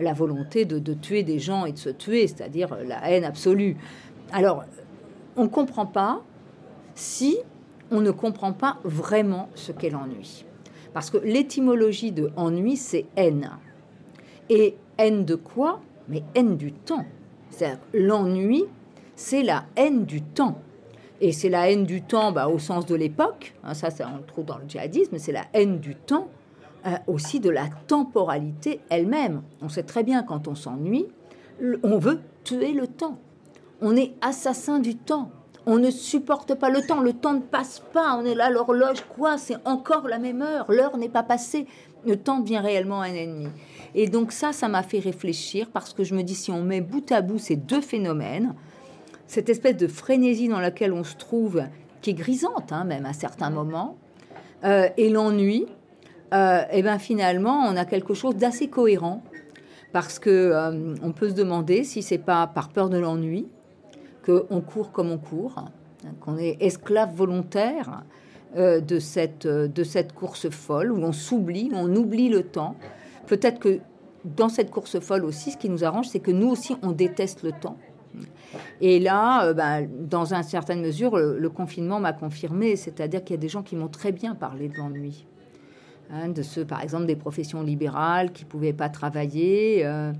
la 0.00 0.12
volonté 0.12 0.64
de, 0.64 0.78
de, 0.78 0.94
tuer 0.94 1.22
des 1.22 1.38
gens 1.38 1.64
et 1.64 1.72
de 1.72 1.78
se 1.78 1.90
tuer, 1.90 2.26
c'est-à-dire 2.26 2.76
la 2.86 3.10
haine 3.10 3.24
absolue. 3.24 3.76
Alors, 4.32 4.64
on 5.36 5.44
ne 5.44 5.48
comprend 5.48 5.86
pas 5.86 6.22
si 6.94 7.38
on 7.90 8.00
ne 8.00 8.10
comprend 8.10 8.52
pas 8.52 8.78
vraiment 8.84 9.48
ce 9.54 9.72
qu'est 9.72 9.90
l'ennui. 9.90 10.44
Parce 10.94 11.10
que 11.10 11.18
l'étymologie 11.18 12.12
de 12.12 12.30
ennui, 12.36 12.76
c'est 12.76 13.06
haine. 13.16 13.50
Et 14.50 14.76
haine 14.98 15.24
de 15.24 15.34
quoi? 15.34 15.80
Mais 16.08 16.22
haine 16.34 16.56
du 16.56 16.72
temps. 16.72 17.04
C'est 17.50 17.78
l'ennui, 17.92 18.64
c'est 19.14 19.42
la 19.42 19.64
haine 19.76 20.04
du 20.04 20.22
temps. 20.22 20.58
Et 21.20 21.32
c'est 21.32 21.48
la 21.48 21.70
haine 21.70 21.84
du 21.84 22.02
temps 22.02 22.32
bah, 22.32 22.48
au 22.48 22.58
sens 22.58 22.84
de 22.86 22.94
l'époque. 22.94 23.54
Hein, 23.62 23.74
ça, 23.74 23.90
ça, 23.90 24.10
on 24.12 24.18
le 24.18 24.24
trouve 24.24 24.44
dans 24.44 24.58
le 24.58 24.68
djihadisme. 24.68 25.18
C'est 25.18 25.32
la 25.32 25.44
haine 25.52 25.78
du 25.78 25.94
temps 25.94 26.28
aussi 27.06 27.40
de 27.40 27.50
la 27.50 27.68
temporalité 27.86 28.80
elle-même. 28.88 29.42
On 29.60 29.68
sait 29.68 29.82
très 29.82 30.02
bien 30.02 30.22
quand 30.22 30.48
on 30.48 30.54
s'ennuie, 30.54 31.06
on 31.82 31.98
veut 31.98 32.20
tuer 32.44 32.72
le 32.72 32.86
temps. 32.86 33.18
On 33.80 33.96
est 33.96 34.14
assassin 34.20 34.78
du 34.80 34.96
temps. 34.96 35.30
On 35.66 35.78
ne 35.78 35.90
supporte 35.90 36.54
pas 36.54 36.70
le 36.70 36.82
temps. 36.82 37.00
Le 37.00 37.12
temps 37.12 37.34
ne 37.34 37.40
passe 37.40 37.82
pas. 37.92 38.16
On 38.16 38.24
est 38.24 38.34
là, 38.34 38.50
l'horloge, 38.50 39.04
quoi 39.16 39.38
C'est 39.38 39.56
encore 39.64 40.08
la 40.08 40.18
même 40.18 40.42
heure. 40.42 40.70
L'heure 40.70 40.96
n'est 40.96 41.08
pas 41.08 41.22
passée. 41.22 41.66
Le 42.04 42.16
temps 42.16 42.40
devient 42.40 42.58
réellement 42.58 43.00
un 43.00 43.14
ennemi. 43.14 43.48
Et 43.94 44.08
donc 44.08 44.32
ça, 44.32 44.52
ça 44.52 44.68
m'a 44.68 44.82
fait 44.82 44.98
réfléchir 44.98 45.68
parce 45.72 45.92
que 45.92 46.02
je 46.02 46.14
me 46.14 46.22
dis, 46.22 46.34
si 46.34 46.50
on 46.50 46.62
met 46.62 46.80
bout 46.80 47.12
à 47.12 47.20
bout 47.20 47.38
ces 47.38 47.56
deux 47.56 47.80
phénomènes, 47.80 48.54
cette 49.26 49.48
espèce 49.48 49.76
de 49.76 49.86
frénésie 49.86 50.48
dans 50.48 50.60
laquelle 50.60 50.92
on 50.92 51.04
se 51.04 51.16
trouve, 51.16 51.62
qui 52.00 52.10
est 52.10 52.14
grisante 52.14 52.72
hein, 52.72 52.84
même 52.84 53.06
à 53.06 53.12
certains 53.12 53.50
moments, 53.50 53.96
euh, 54.64 54.88
et 54.96 55.10
l'ennui, 55.10 55.66
et 56.32 56.34
euh, 56.34 56.62
eh 56.72 56.82
ben 56.82 56.98
finalement, 56.98 57.66
on 57.66 57.76
a 57.76 57.84
quelque 57.84 58.14
chose 58.14 58.36
d'assez 58.36 58.68
cohérent 58.68 59.22
parce 59.92 60.18
que 60.18 60.30
euh, 60.30 60.94
on 61.02 61.12
peut 61.12 61.28
se 61.28 61.34
demander 61.34 61.84
si 61.84 62.02
c'est 62.02 62.16
pas 62.16 62.46
par 62.46 62.70
peur 62.70 62.88
de 62.88 62.96
l'ennui 62.96 63.46
qu'on 64.24 64.60
court 64.60 64.92
comme 64.92 65.10
on 65.10 65.18
court, 65.18 65.54
hein, 65.58 66.10
qu'on 66.20 66.38
est 66.38 66.56
esclave 66.60 67.14
volontaire 67.14 68.04
de 68.54 68.98
cette 68.98 69.46
de 69.46 69.82
cette 69.82 70.12
course 70.12 70.50
folle 70.50 70.92
où 70.92 70.98
on 70.98 71.12
s'oublie, 71.12 71.70
on 71.72 71.94
oublie 71.96 72.28
le 72.28 72.42
temps. 72.42 72.76
Peut-être 73.26 73.58
que 73.58 73.80
dans 74.26 74.50
cette 74.50 74.70
course 74.70 75.00
folle 75.00 75.24
aussi, 75.24 75.52
ce 75.52 75.56
qui 75.56 75.70
nous 75.70 75.84
arrange, 75.84 76.08
c'est 76.08 76.20
que 76.20 76.30
nous 76.30 76.48
aussi, 76.48 76.76
on 76.82 76.92
déteste 76.92 77.42
le 77.42 77.52
temps. 77.52 77.78
Et 78.82 79.00
là, 79.00 79.54
ben, 79.54 79.88
dans 79.88 80.34
une 80.34 80.42
certaine 80.42 80.82
mesure, 80.82 81.16
le 81.16 81.48
confinement 81.48 81.98
m'a 81.98 82.12
confirmé, 82.12 82.76
c'est-à-dire 82.76 83.24
qu'il 83.24 83.34
y 83.34 83.38
a 83.38 83.40
des 83.40 83.48
gens 83.48 83.62
qui 83.62 83.74
m'ont 83.74 83.88
très 83.88 84.12
bien 84.12 84.34
parlé 84.34 84.68
de 84.68 84.76
l'ennui. 84.76 85.26
Hein, 86.10 86.28
de 86.28 86.42
ceux, 86.42 86.66
par 86.66 86.82
exemple, 86.82 87.06
des 87.06 87.16
professions 87.16 87.62
libérales 87.62 88.32
qui 88.32 88.44
ne 88.44 88.48
pouvaient 88.50 88.74
pas 88.74 88.90
travailler, 88.90 89.86
euh, 89.86 90.10
euh, 90.10 90.12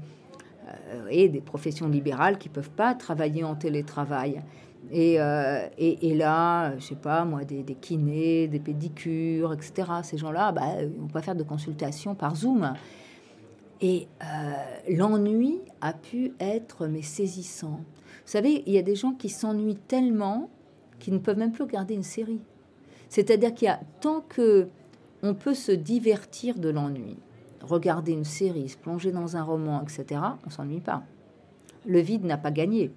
et 1.10 1.28
des 1.28 1.40
professions 1.40 1.88
libérales 1.88 2.38
qui 2.38 2.48
peuvent 2.48 2.70
pas 2.70 2.94
travailler 2.94 3.44
en 3.44 3.54
télétravail. 3.54 4.42
Et, 4.90 5.20
euh, 5.20 5.68
et, 5.78 6.14
là, 6.14 6.76
je 6.78 6.84
sais 6.84 6.96
pas, 6.96 7.24
moi, 7.24 7.44
des, 7.44 7.62
kinés, 7.80 8.48
des 8.48 8.58
pédicures, 8.58 9.52
etc. 9.52 9.88
Ces 10.02 10.18
gens-là, 10.18 10.52
bah, 10.52 10.62
vont 10.98 11.08
pas 11.08 11.22
faire 11.22 11.36
de 11.36 11.44
consultation 11.44 12.14
par 12.14 12.36
Zoom. 12.36 12.74
Et 13.80 14.06
l'ennui 14.88 15.60
a 15.80 15.92
pu 15.92 16.32
être 16.38 16.86
mais 16.86 17.02
saisissant. 17.02 17.80
Vous 18.24 18.30
savez, 18.30 18.62
il 18.66 18.72
y 18.72 18.78
a 18.78 18.82
des 18.82 18.94
gens 18.94 19.12
qui 19.12 19.28
s'ennuient 19.28 19.80
tellement 19.88 20.50
qu'ils 20.98 21.14
ne 21.14 21.18
peuvent 21.18 21.38
même 21.38 21.52
plus 21.52 21.64
regarder 21.64 21.94
une 21.94 22.04
série. 22.04 22.40
C'est-à-dire 23.08 23.52
qu'il 23.54 23.66
y 23.66 23.70
a 23.70 23.80
tant 24.00 24.20
que 24.20 24.68
on 25.22 25.34
peut 25.34 25.54
se 25.54 25.72
divertir 25.72 26.58
de 26.58 26.68
l'ennui. 26.68 27.16
Regarder 27.62 28.12
une 28.12 28.24
série, 28.24 28.68
se 28.68 28.76
plonger 28.76 29.12
dans 29.12 29.36
un 29.36 29.42
roman, 29.42 29.82
etc., 29.82 30.20
on 30.46 30.50
s'ennuie 30.50 30.80
pas. 30.80 31.02
Le 31.86 32.00
vide 32.00 32.24
n'a 32.24 32.36
pas 32.36 32.50
gagné. 32.50 32.90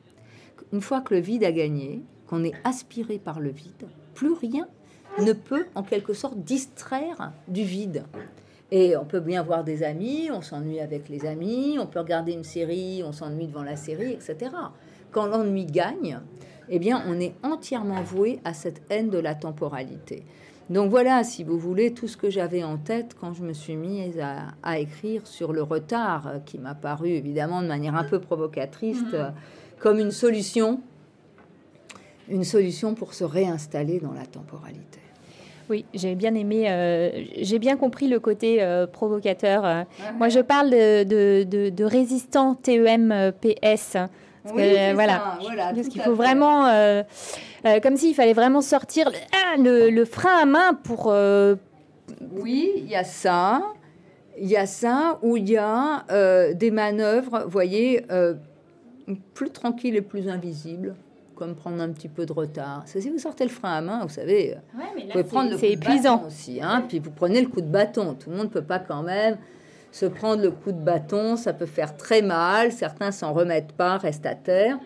Une 0.74 0.82
fois 0.82 1.02
que 1.02 1.14
le 1.14 1.20
vide 1.20 1.44
a 1.44 1.52
gagné, 1.52 2.04
qu'on 2.28 2.44
est 2.44 2.54
aspiré 2.64 3.20
par 3.20 3.40
le 3.40 3.50
vide, 3.50 3.88
plus 4.14 4.34
rien 4.34 4.68
ne 5.20 5.34
peut 5.34 5.66
en 5.76 5.84
quelque 5.84 6.14
sorte 6.14 6.38
distraire 6.38 7.32
du 7.48 7.64
vide. 7.64 8.04
Et 8.72 8.98
on 8.98 9.06
peut 9.06 9.20
bien 9.20 9.44
voir 9.44 9.64
des 9.64 9.84
amis, 9.84 10.30
on 10.32 10.42
s'ennuie 10.42 10.80
avec 10.80 11.08
les 11.08 11.26
amis, 11.26 11.78
on 11.80 11.86
peut 11.86 12.00
regarder 12.00 12.34
une 12.34 12.44
série, 12.44 13.04
on 13.06 13.12
s'ennuie 13.12 13.48
devant 13.48 13.64
la 13.64 13.76
série, 13.76 14.14
etc. 14.14 14.52
Quand 15.12 15.28
l'ennui 15.28 15.66
gagne, 15.66 16.20
eh 16.70 16.80
bien, 16.80 17.04
on 17.08 17.20
est 17.20 17.36
entièrement 17.44 18.02
voué 18.02 18.40
à 18.44 18.54
cette 18.54 18.82
haine 18.90 19.10
de 19.10 19.20
la 19.20 19.36
temporalité. 19.36 20.26
Donc 20.70 20.90
voilà, 20.90 21.24
si 21.24 21.44
vous 21.44 21.60
voulez, 21.60 21.94
tout 21.94 22.08
ce 22.08 22.18
que 22.18 22.30
j'avais 22.30 22.64
en 22.64 22.78
tête 22.78 23.16
quand 23.20 23.34
je 23.34 23.44
me 23.44 23.54
suis 23.54 23.76
mise 23.76 24.20
à, 24.64 24.80
écrire 24.80 25.28
sur 25.28 25.54
le 25.54 25.62
retard, 25.62 26.28
euh, 26.28 26.40
qui 26.44 26.58
m'a 26.58 26.74
paru 26.74 27.10
évidemment 27.10 27.62
de 27.62 27.68
manière 27.68 27.96
un 27.96 28.04
peu 28.04 28.20
provocatrice, 28.20 29.02
mhm. 29.02 29.12
euh, 29.14 29.30
comme 29.80 30.00
une 30.00 30.12
solution, 30.12 30.82
une 32.30 32.44
solution 32.44 32.96
pour 32.96 33.14
se 33.14 33.24
réinstaller 33.24 34.00
dans 34.00 34.14
la 34.14 34.26
temporalité. 34.26 35.00
Oui, 35.70 35.86
j'ai 35.94 36.16
bien 36.16 36.34
aimé, 36.36 36.70
euh, 36.70 37.24
j'ai 37.42 37.58
bien 37.58 37.76
compris 37.76 38.08
le 38.08 38.20
côté 38.20 38.64
provocateur. 38.94 39.86
Moi, 40.20 40.30
je 40.30 40.40
parle 40.40 40.70
de, 40.70 41.04
de, 41.04 41.44
de, 41.44 41.70
de 41.70 41.84
résistant 41.84 42.54
TEM-PS. 42.54 43.98
Voilà, 44.54 45.74
parce 45.74 45.88
qu'il 45.88 46.02
faut 46.02 46.16
vraiment 46.16 46.68
euh, 47.66 47.80
comme 47.80 47.98
s'il 47.98 48.14
fallait 48.14 48.34
vraiment 48.34 48.62
sortir 48.62 49.12
ah, 49.34 49.56
le, 49.58 50.06
frein 50.06 50.38
à 50.42 50.46
main 50.46 50.74
pour... 50.74 51.08
Euh, 51.10 51.56
oui, 52.34 52.72
il 52.78 52.88
y 52.88 52.96
a 52.96 53.04
ça. 53.04 53.62
Il 54.40 54.48
y 54.48 54.58
a 54.58 54.68
ça 54.68 55.18
où 55.24 55.38
il 55.38 55.50
y 55.50 55.58
a 55.58 56.06
euh, 56.12 56.54
des 56.54 56.70
manœuvres, 56.70 57.44
vous 57.46 57.50
voyez, 57.50 58.06
plus 59.34 59.50
tranquilles 59.50 59.96
et 59.96 60.02
plus 60.02 60.28
invisibles 60.28 60.96
comme 61.36 61.54
prendre 61.54 61.82
un 61.82 61.90
petit 61.90 62.08
peu 62.08 62.26
de 62.26 62.32
retard. 62.32 62.84
C'est 62.86 63.02
si 63.02 63.10
vous 63.10 63.18
sortez 63.18 63.44
le 63.44 63.50
frein 63.50 63.74
à 63.74 63.82
main, 63.82 64.04
vous 64.04 64.14
savez, 64.14 64.56
vous 64.74 65.12
pouvez 65.12 65.24
prendre 65.26 65.52
le 65.52 65.58
coup 65.58 65.66
épuisant. 65.66 66.22
de 66.22 66.28
aussi, 66.28 66.62
hein, 66.62 66.86
puis 66.88 67.00
vous 67.00 67.12
prenez 67.12 67.42
le 67.42 67.48
coup 67.48 67.60
de 67.60 67.68
bâton. 67.68 68.16
Tout 68.18 68.30
le 68.30 68.38
monde 68.38 68.46
ne 68.46 68.52
peut 68.52 68.64
pas 68.64 68.80
quand 68.80 69.04
même 69.04 69.38
se 69.96 70.06
prendre 70.06 70.42
le 70.42 70.52
coup 70.52 70.74
de 70.74 70.82
bâton, 70.82 71.38
ça 71.38 71.54
peut 71.54 71.66
faire 71.66 71.96
très 71.96 72.22
mal. 72.22 72.74
Certains 72.74 73.14
s'en 73.14 73.32
remettent 73.32 73.72
pas, 73.72 73.96
restent 73.96 74.26
à 74.26 74.36
terre. 74.36 74.78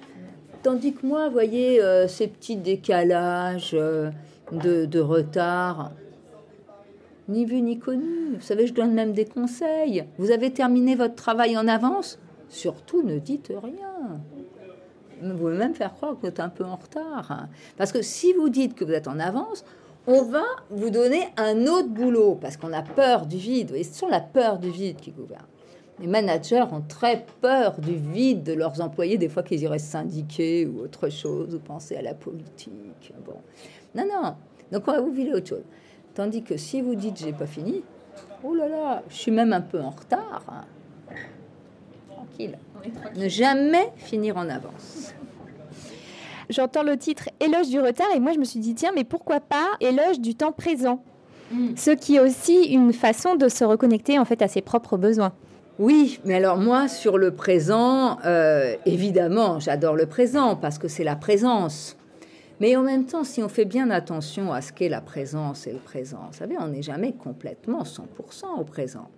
Tandis 0.62 0.94
que 0.94 1.04
moi, 1.04 1.30
voyez, 1.30 1.82
euh, 1.82 2.08
ces 2.08 2.28
petits 2.28 2.58
décalages 2.58 3.72
euh, 3.74 4.12
de, 4.52 5.00
retard, 5.00 5.94
ni 7.28 7.44
vu 7.46 7.64
ni 7.64 7.80
connu. 7.80 8.36
Vous 8.36 8.42
savez, 8.42 8.68
je 8.68 8.74
donne 8.76 8.94
même 8.94 9.14
des 9.14 9.26
conseils. 9.26 10.06
Vous 10.20 10.30
avez 10.30 10.54
terminé 10.54 10.94
votre 10.94 11.16
travail 11.16 11.58
en 11.58 11.68
avance? 11.68 12.20
Surtout, 12.48 13.02
ne 13.02 13.18
dites 13.18 13.52
rien. 13.64 14.20
Vous 15.24 15.36
pouvez 15.36 15.58
même 15.58 15.74
faire 15.74 15.96
croire 15.96 16.18
que 16.18 16.22
vous 16.22 16.28
êtes 16.28 16.40
un 16.40 16.50
peu 16.50 16.66
en 16.66 16.76
retard. 16.76 17.48
Parce 17.78 17.92
que 17.92 18.04
si 18.04 18.32
vous 18.34 18.50
dites 18.50 18.76
que 18.76 18.86
vous 18.86 18.94
êtes 18.94 19.08
en 19.08 19.18
avance, 19.18 19.66
on 20.08 20.24
va 20.24 20.46
vous 20.70 20.90
donner 20.90 21.28
un 21.38 21.68
autre 21.68 21.90
boulot. 21.90 22.36
Parce 22.36 22.58
qu'on 22.58 22.74
a 22.74 22.82
peur 22.82 23.26
du 23.26 23.38
vide. 23.38 23.72
Et 23.76 23.84
c'est 23.84 24.08
la 24.10 24.22
peur 24.22 24.60
du 24.60 24.70
vide 24.70 24.98
qui 24.98 25.12
gouverne. 25.12 25.46
Les 26.00 26.08
managers 26.08 26.66
ont 26.72 26.82
très 26.82 27.26
peur 27.42 27.80
du 27.80 27.96
vide 27.96 28.44
de 28.44 28.54
leurs 28.54 28.80
employés, 28.80 29.18
des 29.18 29.28
fois 29.28 29.44
qu'ils 29.44 29.62
iraient 29.64 29.80
syndiquer 29.80 30.66
ou 30.66 30.82
autre 30.82 31.10
chose, 31.10 31.54
ou 31.54 31.60
penser 31.60 31.98
à 31.98 32.02
la 32.02 32.14
politique. 32.14 33.14
Bon. 33.26 33.36
Non, 33.96 34.06
non. 34.06 34.36
Donc 34.72 34.88
on 34.88 34.92
va 34.94 35.02
vous 35.02 35.12
viler 35.12 35.34
autre 35.34 35.50
chose. 35.50 35.64
Tandis 36.14 36.44
que 36.44 36.56
si 36.58 36.82
vous 36.82 36.96
dites 36.96 37.18
j'ai 37.18 37.34
pas 37.34 37.48
fini, 37.48 37.84
oh 38.44 38.54
là 38.54 38.70
là, 38.70 39.04
je 39.10 39.16
suis 39.16 39.32
même 39.32 39.52
un 39.52 39.62
peu 39.62 39.82
en 39.82 39.90
retard. 39.90 40.44
Hein. 40.48 41.16
Tranquille. 42.10 42.58
Ne 43.16 43.28
jamais 43.28 43.92
finir 43.98 44.38
en 44.38 44.48
avance. 44.48 45.14
J'entends 46.50 46.84
le 46.84 46.98
titre 46.98 47.30
Éloge 47.40 47.70
du 47.70 47.80
retard 47.80 48.08
et 48.16 48.20
moi 48.20 48.32
je 48.34 48.40
me 48.40 48.44
suis 48.44 48.60
dit 48.60 48.74
tiens 48.74 48.92
mais 48.96 49.04
pourquoi 49.04 49.40
pas 49.40 49.68
éloge 49.82 50.20
du 50.20 50.34
temps 50.34 50.52
présent? 50.52 51.04
Mm. 51.52 51.76
Ce 51.76 51.92
qui 51.92 52.16
est 52.16 52.20
aussi 52.20 52.74
une 52.74 52.92
façon 52.92 53.36
de 53.36 53.48
se 53.50 53.64
reconnecter 53.64 54.18
en 54.18 54.26
fait 54.26 54.42
à 54.42 54.48
ses 54.48 54.62
propres 54.62 54.98
besoins. 54.98 55.32
Oui, 55.78 56.20
mais 56.26 56.36
alors 56.36 56.58
moi, 56.58 56.90
sur 56.90 57.18
le 57.18 57.32
présent, 57.32 58.18
euh, 58.26 58.76
évidemment, 58.86 59.62
j'adore 59.62 59.96
le 59.96 60.08
présent 60.08 60.58
parce 60.58 60.78
que 60.78 60.90
c'est 60.90 61.06
la 61.06 61.16
présence. 61.16 61.96
Mais 62.60 62.76
en 62.76 62.82
même 62.82 63.06
temps, 63.06 63.24
si 63.24 63.42
on 63.42 63.48
fait 63.48 63.64
bien 63.64 63.90
attention 63.90 64.52
à 64.52 64.62
ce 64.62 64.74
qu'est 64.74 64.90
la 64.90 65.00
présence 65.00 65.68
et 65.68 65.72
le 65.72 65.80
présent, 65.80 66.20
vous 66.30 66.38
savez, 66.38 66.58
on 66.60 66.68
n'est 66.68 66.82
jamais 66.82 67.14
complètement 67.14 67.84
100% 67.84 68.60
au 68.60 68.66
présent. 68.66 69.10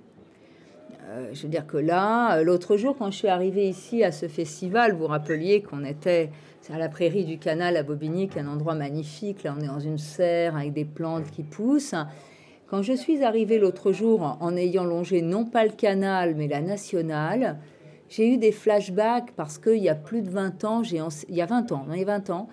Euh, 1.09 1.29
je 1.33 1.41
veux 1.41 1.49
dire 1.49 1.65
que 1.65 1.77
là, 1.77 2.43
l'autre 2.43 2.77
jour, 2.77 2.95
quand 2.95 3.09
je 3.09 3.17
suis 3.17 3.27
arrivée 3.27 3.67
ici 3.67 4.03
à 4.03 4.11
ce 4.11 4.27
festival, 4.27 4.93
vous 4.93 5.07
rappeliez 5.07 5.63
qu'on 5.63 5.83
était 5.83 6.29
à 6.69 6.77
la 6.77 6.89
prairie 6.89 7.25
du 7.25 7.37
canal 7.39 7.75
à 7.75 7.83
Bobigny, 7.83 8.29
un 8.37 8.47
endroit 8.47 8.75
magnifique. 8.75 9.43
Là, 9.43 9.55
on 9.57 9.61
est 9.61 9.67
dans 9.67 9.79
une 9.79 9.97
serre 9.97 10.55
avec 10.55 10.73
des 10.73 10.85
plantes 10.85 11.31
qui 11.31 11.43
poussent. 11.43 11.95
Quand 12.67 12.83
je 12.83 12.93
suis 12.93 13.23
arrivée 13.23 13.57
l'autre 13.57 13.91
jour 13.91 14.37
en 14.39 14.55
ayant 14.55 14.85
longé 14.85 15.21
non 15.21 15.43
pas 15.45 15.65
le 15.65 15.71
canal 15.71 16.35
mais 16.35 16.47
la 16.47 16.61
nationale, 16.61 17.59
j'ai 18.07 18.33
eu 18.33 18.37
des 18.37 18.51
flashbacks 18.51 19.31
parce 19.35 19.57
qu'il 19.57 19.81
y 19.81 19.89
a 19.89 19.95
plus 19.95 20.21
de 20.21 20.29
20 20.29 20.63
ans, 20.63 20.83
j'ai 20.83 21.01
il 21.27 21.35
y 21.35 21.41
a 21.41 21.45
20 21.45 21.71
ans, 21.71 21.85
non, 21.87 21.93
il 21.93 21.99
y 21.99 22.03
a 22.03 22.05
20 22.05 22.29
ans, 22.29 22.47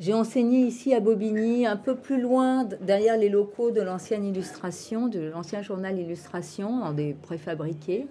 j'ai 0.00 0.14
enseigné 0.14 0.60
ici 0.60 0.94
à 0.94 1.00
Bobigny, 1.00 1.66
un 1.66 1.76
peu 1.76 1.96
plus 1.96 2.20
loin, 2.20 2.64
derrière 2.80 3.16
les 3.16 3.28
locaux 3.28 3.72
de 3.72 3.80
l'ancienne 3.80 4.24
illustration, 4.24 5.08
de 5.08 5.20
l'ancien 5.20 5.60
journal 5.60 5.98
Illustration, 5.98 6.78
dans 6.78 6.92
des 6.92 7.14
préfabriqués. 7.14 8.06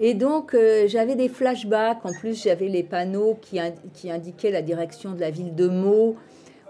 Et 0.00 0.12
donc, 0.12 0.52
euh, 0.52 0.86
j'avais 0.86 1.14
des 1.14 1.30
flashbacks. 1.30 2.04
En 2.04 2.12
plus, 2.12 2.42
j'avais 2.42 2.68
les 2.68 2.82
panneaux 2.82 3.38
qui, 3.40 3.58
qui, 3.94 4.10
indiquaient 4.10 4.50
la 4.50 4.60
direction 4.60 5.12
de 5.12 5.20
la 5.20 5.30
ville 5.30 5.54
de 5.54 5.68
Meaux 5.68 6.16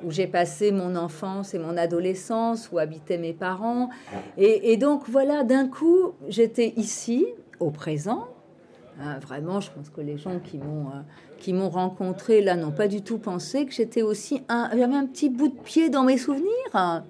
où 0.05 0.11
j'ai 0.11 0.27
passé 0.27 0.71
mon 0.71 0.97
enfance 0.97 1.55
et 1.55 1.59
mon 1.59 1.77
adolescence, 1.77 2.71
où 2.71 2.79
habitaient 2.79 3.19
mes 3.19 3.33
parents. 3.33 3.91
Et, 4.37 4.77
donc 4.77 5.09
voilà, 5.09 5.45
d'un 5.45 5.67
coup, 5.67 6.13
j'étais 6.29 6.75
ici, 6.77 7.27
au 7.59 7.71
présent. 7.71 8.29
Hein, 9.01 9.19
vraiment, 9.19 9.61
je 9.61 9.71
pense 9.73 9.91
que 9.91 10.01
les 10.01 10.19
gens 10.19 10.39
qui 10.39 10.59
m'ont 10.59 10.89
euh, 10.89 11.01
qui 11.45 11.53
m'ont 11.53 11.69
rencontré 11.69 12.41
là 12.41 12.57
n'ont 12.57 12.71
pas 12.71 12.89
du 12.89 13.03
tout 13.03 13.19
pensé 13.19 13.67
que 13.67 13.73
j'étais 13.75 14.01
aussi 14.01 14.41
un, 14.49 14.71
j'avais 14.71 14.95
un 14.95 15.05
petit 15.05 15.29
bout 15.29 15.49
de 15.49 15.61
pied 15.61 15.91
dans 15.91 16.03
mes 16.03 16.17
souvenirs, 16.17 17.05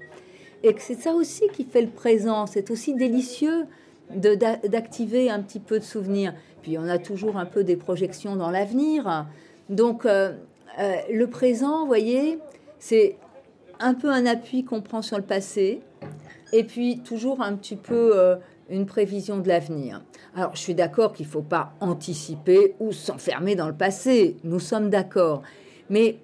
et 0.65 0.75
que 0.75 0.83
c'est 0.83 1.01
ça 1.01 1.13
aussi 1.13 1.45
qui 1.53 1.63
fait 1.63 1.83
le 1.83 1.89
présent. 1.89 2.47
C'est 2.47 2.73
aussi 2.73 2.95
délicieux 2.95 3.67
d'activer 4.11 5.31
un 5.31 5.41
petit 5.41 5.61
peu 5.61 5.79
de 5.79 5.85
souvenirs. 5.85 6.35
Puis 6.63 6.77
on 6.79 6.89
a 6.89 6.99
toujours 6.99 7.37
un 7.37 7.47
peu 7.47 7.63
des 7.63 7.77
projections 7.77 8.35
dans 8.35 8.51
l'avenir. 8.51 9.25
Donc 9.69 10.05
euh, 10.05 10.33
euh, 10.81 10.95
le 11.13 11.29
présent, 11.29 11.87
voyez, 11.87 12.41
c'est 12.81 13.17
un 13.79 13.95
peu 13.95 14.11
un 14.11 14.27
appui 14.27 14.65
qu'on 14.65 14.81
prend 14.81 15.01
sur 15.01 15.17
le 15.17 15.23
passé, 15.23 15.81
et 16.53 16.65
puis 16.65 16.99
toujours 17.05 17.41
un 17.41 17.55
petit 17.55 17.77
peu 17.77 18.19
euh, 18.19 18.35
une 18.71 18.87
prévision 18.87 19.39
de 19.39 19.49
l'avenir. 19.49 20.03
Alors 20.35 20.55
je 20.55 20.61
suis 20.61 20.75
d'accord 20.75 21.13
qu'il 21.13 21.27
ne 21.27 21.31
faut 21.31 21.43
pas 21.43 21.75
anticiper 21.81 22.75
ou 22.81 22.93
s'enfermer 22.93 23.55
dans 23.55 23.69
le 23.69 23.75
passé, 23.75 24.37
nous 24.45 24.61
sommes 24.61 24.91
d'accord. 24.91 25.43
Mais 25.91 26.19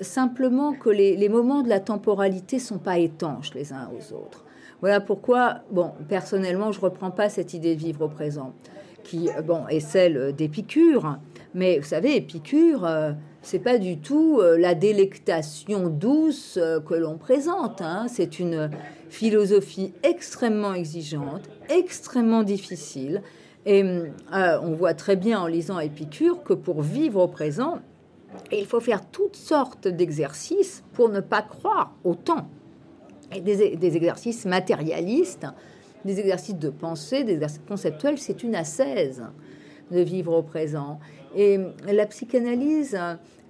simplement 0.00 0.74
que 0.74 0.90
les, 0.90 1.28
moments 1.28 1.62
de 1.62 1.68
la 1.68 1.80
temporalité 1.80 2.56
ne 2.56 2.60
sont 2.60 2.78
pas 2.78 2.98
étanches 2.98 3.54
les 3.54 3.72
uns 3.72 3.90
aux 3.92 4.14
autres. 4.14 4.44
Voilà 4.80 5.00
pourquoi, 5.00 5.60
bon, 5.70 5.92
personnellement, 6.08 6.72
je 6.72 6.78
ne 6.78 6.84
reprends 6.84 7.10
pas 7.10 7.28
cette 7.28 7.54
idée 7.54 7.74
de 7.74 7.80
vivre 7.80 8.04
au 8.04 8.08
présent, 8.08 8.52
qui, 9.02 9.30
bon, 9.44 9.66
est 9.68 9.80
celle 9.80 10.34
d'Épicure. 10.34 11.18
Mais 11.54 11.78
vous 11.78 11.86
savez, 11.86 12.16
Épicure, 12.16 12.84
euh, 12.84 13.12
c'est 13.46 13.60
pas 13.60 13.78
du 13.78 13.98
tout 13.98 14.40
euh, 14.40 14.58
la 14.58 14.74
délectation 14.74 15.88
douce 15.88 16.58
euh, 16.60 16.80
que 16.80 16.94
l'on 16.94 17.16
présente. 17.16 17.80
Hein. 17.80 18.06
C'est 18.08 18.40
une 18.40 18.70
philosophie 19.08 19.92
extrêmement 20.02 20.74
exigeante, 20.74 21.48
extrêmement 21.68 22.42
difficile. 22.42 23.22
Et 23.68 23.84
on 24.32 24.74
voit 24.74 24.94
très 24.94 25.16
bien 25.16 25.40
en 25.40 25.48
lisant 25.48 25.80
Épicure 25.80 26.44
que 26.44 26.52
pour 26.52 26.82
vivre 26.82 27.20
au 27.20 27.26
présent, 27.26 27.80
il 28.52 28.64
faut 28.64 28.78
faire 28.78 29.04
toutes 29.10 29.34
sortes 29.34 29.88
d'exercices 29.88 30.84
pour 30.92 31.08
ne 31.08 31.18
pas 31.18 31.42
croire 31.42 31.92
au 32.04 32.14
temps 32.14 32.48
et 33.34 33.40
des, 33.40 33.96
exercices 33.96 34.44
matérialistes, 34.44 35.46
des 36.04 36.20
exercices 36.20 36.56
de 36.56 36.70
pensée, 36.70 37.24
des 37.24 37.32
exercices 37.32 37.62
conceptuels, 37.66 38.18
c'est 38.18 38.44
une 38.44 38.54
ascèse 38.54 39.24
de 39.90 40.00
vivre 40.00 40.32
au 40.32 40.42
présent. 40.42 41.00
Et 41.34 41.58
la 41.86 42.06
psychanalyse, 42.06 42.98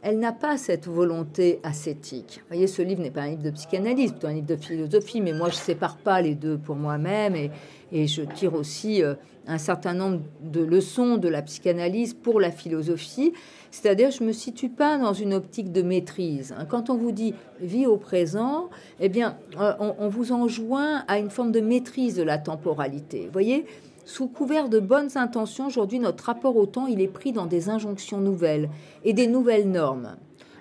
elle 0.07 0.21
n'a 0.21 0.31
pas 0.31 0.57
cette 0.57 0.87
volonté 0.87 1.59
ascétique. 1.65 2.41
Voyez, 2.47 2.69
ce 2.69 2.81
livre 2.81 3.03
n'est 3.03 3.11
pas 3.11 3.23
un 3.23 3.31
livre 3.31 3.43
de 3.43 3.51
psychanalyse, 3.51 4.13
plutôt 4.13 4.29
un 4.29 4.35
livre 4.35 4.47
de 4.47 4.55
philosophie, 4.55 5.21
mais 5.21 5.33
moi 5.33 5.49
je 5.49 5.57
ne 5.57 5.61
sépare 5.61 5.97
pas 5.97 6.23
les 6.23 6.37
deux 6.37 6.59
pour 6.59 6.77
moi-même 6.77 7.35
et, 7.35 7.51
et, 7.91 8.07
je 8.07 8.23
tire 8.23 8.55
aussi 8.55 9.03
euh, 9.03 9.15
un 9.49 9.59
certain 9.59 9.95
nombre 9.95 10.21
de 10.45 10.63
leçons 10.63 11.17
de 11.17 11.27
la 11.27 11.43
psychanalyse 11.43 12.15
pour 12.15 12.39
la 12.39 12.53
philosophie. 12.53 13.33
C'est-à-dire, 13.73 14.13
je 14.13 14.23
ne 14.23 14.29
me 14.29 14.33
situe 14.33 14.69
pas 14.69 14.97
dans 14.97 15.13
une 15.13 15.35
optique 15.35 15.73
de 15.73 15.83
maîtrise. 15.83 16.55
Quand 16.69 16.89
on 16.89 16.95
vous 16.95 17.11
dit 17.11 17.35
vie 17.61 17.87
au 17.87 17.97
présent, 17.97 18.71
eh 19.01 19.09
bien, 19.09 19.37
euh, 19.61 19.73
on, 19.81 20.07
vous 20.07 20.31
enjoint 20.31 21.03
à 21.09 21.19
une 21.19 21.31
forme 21.31 21.51
de 21.51 21.61
maîtrise 21.61 22.15
de 22.15 22.23
la 22.23 22.39
temporalité. 22.39 23.29
Voyez, 23.33 23.67
sous 24.07 24.27
couvert 24.29 24.71
de 24.71 24.81
bonnes 24.81 25.11
intentions, 25.17 25.67
aujourd'hui, 25.67 25.99
notre 25.99 26.25
rapport 26.25 26.57
au 26.57 26.65
temps, 26.65 26.87
il 26.87 27.03
est 27.03 27.09
pris 27.09 27.33
dans 27.33 27.45
des 27.45 27.69
injonctions 27.69 28.19
nouvelles 28.19 28.71
et 29.05 29.13
des 29.13 29.27
nouvelles 29.27 29.71
normes. 29.71 30.17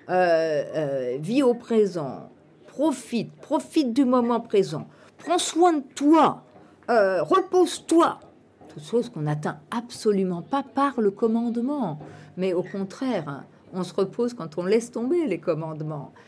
Euh, 0.10 0.64
euh, 0.76 1.18
vie 1.22 1.42
au 1.42 1.54
présent, 1.54 2.30
profite, 2.68 3.32
profite 3.38 3.94
du 3.94 4.04
moment 4.04 4.42
présent, 4.42 4.88
prends 5.18 5.38
soin 5.38 5.74
de 5.74 5.84
toi, 5.96 6.44
repose-toi. 6.90 8.20
Toutes 8.68 8.84
choses 8.84 9.10
qu'on 9.10 9.22
n'atteint 9.22 9.60
absolument 9.72 10.42
pas 10.42 10.64
par 10.64 11.00
le 11.00 11.10
commandement 11.10 11.98
mais 12.38 12.54
au 12.54 12.64
contraire, 12.64 13.44
on 13.74 13.84
se 13.84 13.94
repose 13.94 14.34
quand 14.34 14.58
on 14.58 14.66
laisse 14.66 14.92
tomber 14.92 15.26
les 15.28 15.40
commandements, 15.40 16.12
euh, 16.14 16.20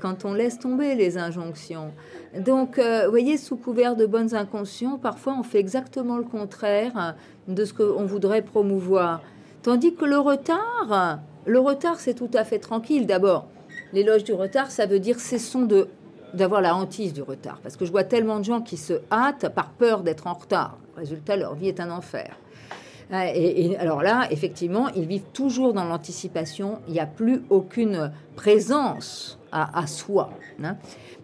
quand 0.00 0.24
on 0.24 0.34
laisse 0.34 0.58
tomber 0.58 0.94
les 0.94 1.18
injonctions. 1.18 1.92
Donc, 2.36 2.78
euh, 2.78 3.04
vous 3.04 3.10
voyez, 3.10 3.36
sous 3.36 3.56
couvert 3.56 3.96
de 3.96 4.06
bonnes 4.06 4.34
inconscients, 4.34 4.98
parfois 4.98 5.36
on 5.38 5.42
fait 5.42 5.58
exactement 5.58 6.16
le 6.16 6.24
contraire 6.24 7.14
de 7.46 7.64
ce 7.64 7.72
qu'on 7.72 8.04
voudrait 8.04 8.42
promouvoir. 8.42 9.22
Tandis 9.62 9.94
que 9.94 10.04
le 10.04 10.18
retard, 10.18 11.20
le 11.46 11.58
retard, 11.58 12.00
c'est 12.00 12.14
tout 12.14 12.30
à 12.34 12.44
fait 12.44 12.58
tranquille. 12.58 13.06
D'abord, 13.06 13.46
l'éloge 13.92 14.24
du 14.24 14.32
retard, 14.32 14.70
ça 14.70 14.86
veut 14.86 15.00
dire 15.00 15.20
cessons 15.20 15.62
de 15.62 15.88
d'avoir 16.34 16.60
la 16.60 16.76
hantise 16.76 17.14
du 17.14 17.22
retard. 17.22 17.58
Parce 17.62 17.76
que 17.76 17.86
je 17.86 17.90
vois 17.90 18.04
tellement 18.04 18.38
de 18.38 18.44
gens 18.44 18.60
qui 18.60 18.76
se 18.76 19.00
hâtent 19.10 19.48
par 19.48 19.70
peur 19.70 20.02
d'être 20.02 20.26
en 20.26 20.34
retard. 20.34 20.76
Résultat, 20.94 21.36
leur 21.36 21.54
vie 21.54 21.68
est 21.68 21.80
un 21.80 21.90
enfer. 21.90 22.36
Et, 23.10 23.76
alors 23.78 24.02
là, 24.02 24.26
effectivement, 24.30 24.88
ils 24.88 25.06
vivent 25.06 25.30
toujours 25.32 25.72
dans 25.72 25.84
l'anticipation. 25.84 26.80
Il 26.88 26.92
n'y 26.92 27.00
a 27.00 27.06
plus 27.06 27.42
aucune 27.48 28.12
présence 28.36 29.38
à, 29.50 29.86
soi. 29.86 30.30
Hein. 30.62 30.76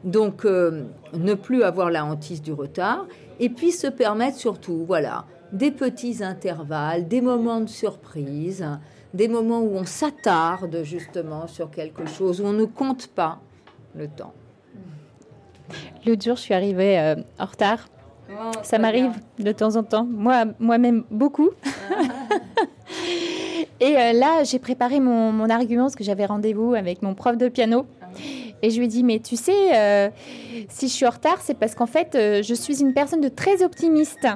Donc, 0.03 0.47
euh, 0.47 0.85
ne 1.13 1.35
plus 1.35 1.63
avoir 1.63 1.91
la 1.91 2.05
hantise 2.07 2.41
du 2.41 2.53
retard. 2.53 3.07
Et 3.39 3.51
puis 3.51 3.71
se 3.71 3.87
permettre 3.87 4.39
surtout, 4.39 4.85
voilà, 4.87 5.27
des 5.53 5.71
petits 5.71 6.25
intervalles, 6.25 7.07
des 7.07 7.21
moments 7.21 7.61
de 7.61 7.69
surprise, 7.69 8.67
des 9.13 9.29
moments 9.29 9.61
où 9.61 9.77
on 9.77 9.85
s'attarde 9.85 10.83
justement 10.85 11.47
sur 11.47 11.71
quelque 11.71 12.07
chose, 12.07 12.41
où 12.41 12.47
on 12.47 12.53
ne 12.53 12.65
compte 12.65 13.09
pas 13.09 13.41
le 13.95 14.09
temps. 14.09 14.33
L'autre 16.07 16.23
jour, 16.25 16.37
je 16.37 16.43
suis 16.43 16.55
arrivée 16.55 16.99
euh, 16.99 17.17
en 17.39 17.47
retard 17.47 17.89
Oh, 18.31 18.51
ça 18.63 18.79
m'arrive 18.79 19.13
de 19.39 19.53
temps 19.53 19.77
en 19.77 19.83
temps, 19.83 20.07
moi, 20.11 20.45
moi-même 20.59 21.05
beaucoup. 21.11 21.51
et 23.81 23.97
euh, 23.97 24.13
là, 24.13 24.45
j'ai 24.45 24.59
préparé 24.59 25.01
mon, 25.01 25.49
argument 25.51 25.85
parce 25.85 25.97
que 25.97 26.05
j'avais 26.05 26.27
rendez-vous 26.27 26.75
avec 26.75 27.03
mon 27.03 27.15
prof 27.15 27.37
de 27.37 27.49
piano. 27.49 27.87
Et 28.63 28.71
je 28.71 28.79
lui 28.79 28.87
ai 28.87 28.89
dit, 28.89 29.05
mais 29.05 29.19
tu 29.19 29.37
sais, 29.37 29.77
euh, 29.77 30.09
si 30.71 30.89
je 30.89 30.95
suis 30.95 31.07
en 31.07 31.11
retard, 31.11 31.39
c'est 31.43 31.59
parce 31.59 31.75
qu'en 31.75 31.87
fait, 31.87 32.15
euh, 32.15 32.43
je 32.43 32.55
suis 32.55 32.81
une 32.81 32.95
personne 32.95 33.21
de 33.21 33.29
très 33.29 33.63
optimiste. 33.63 34.27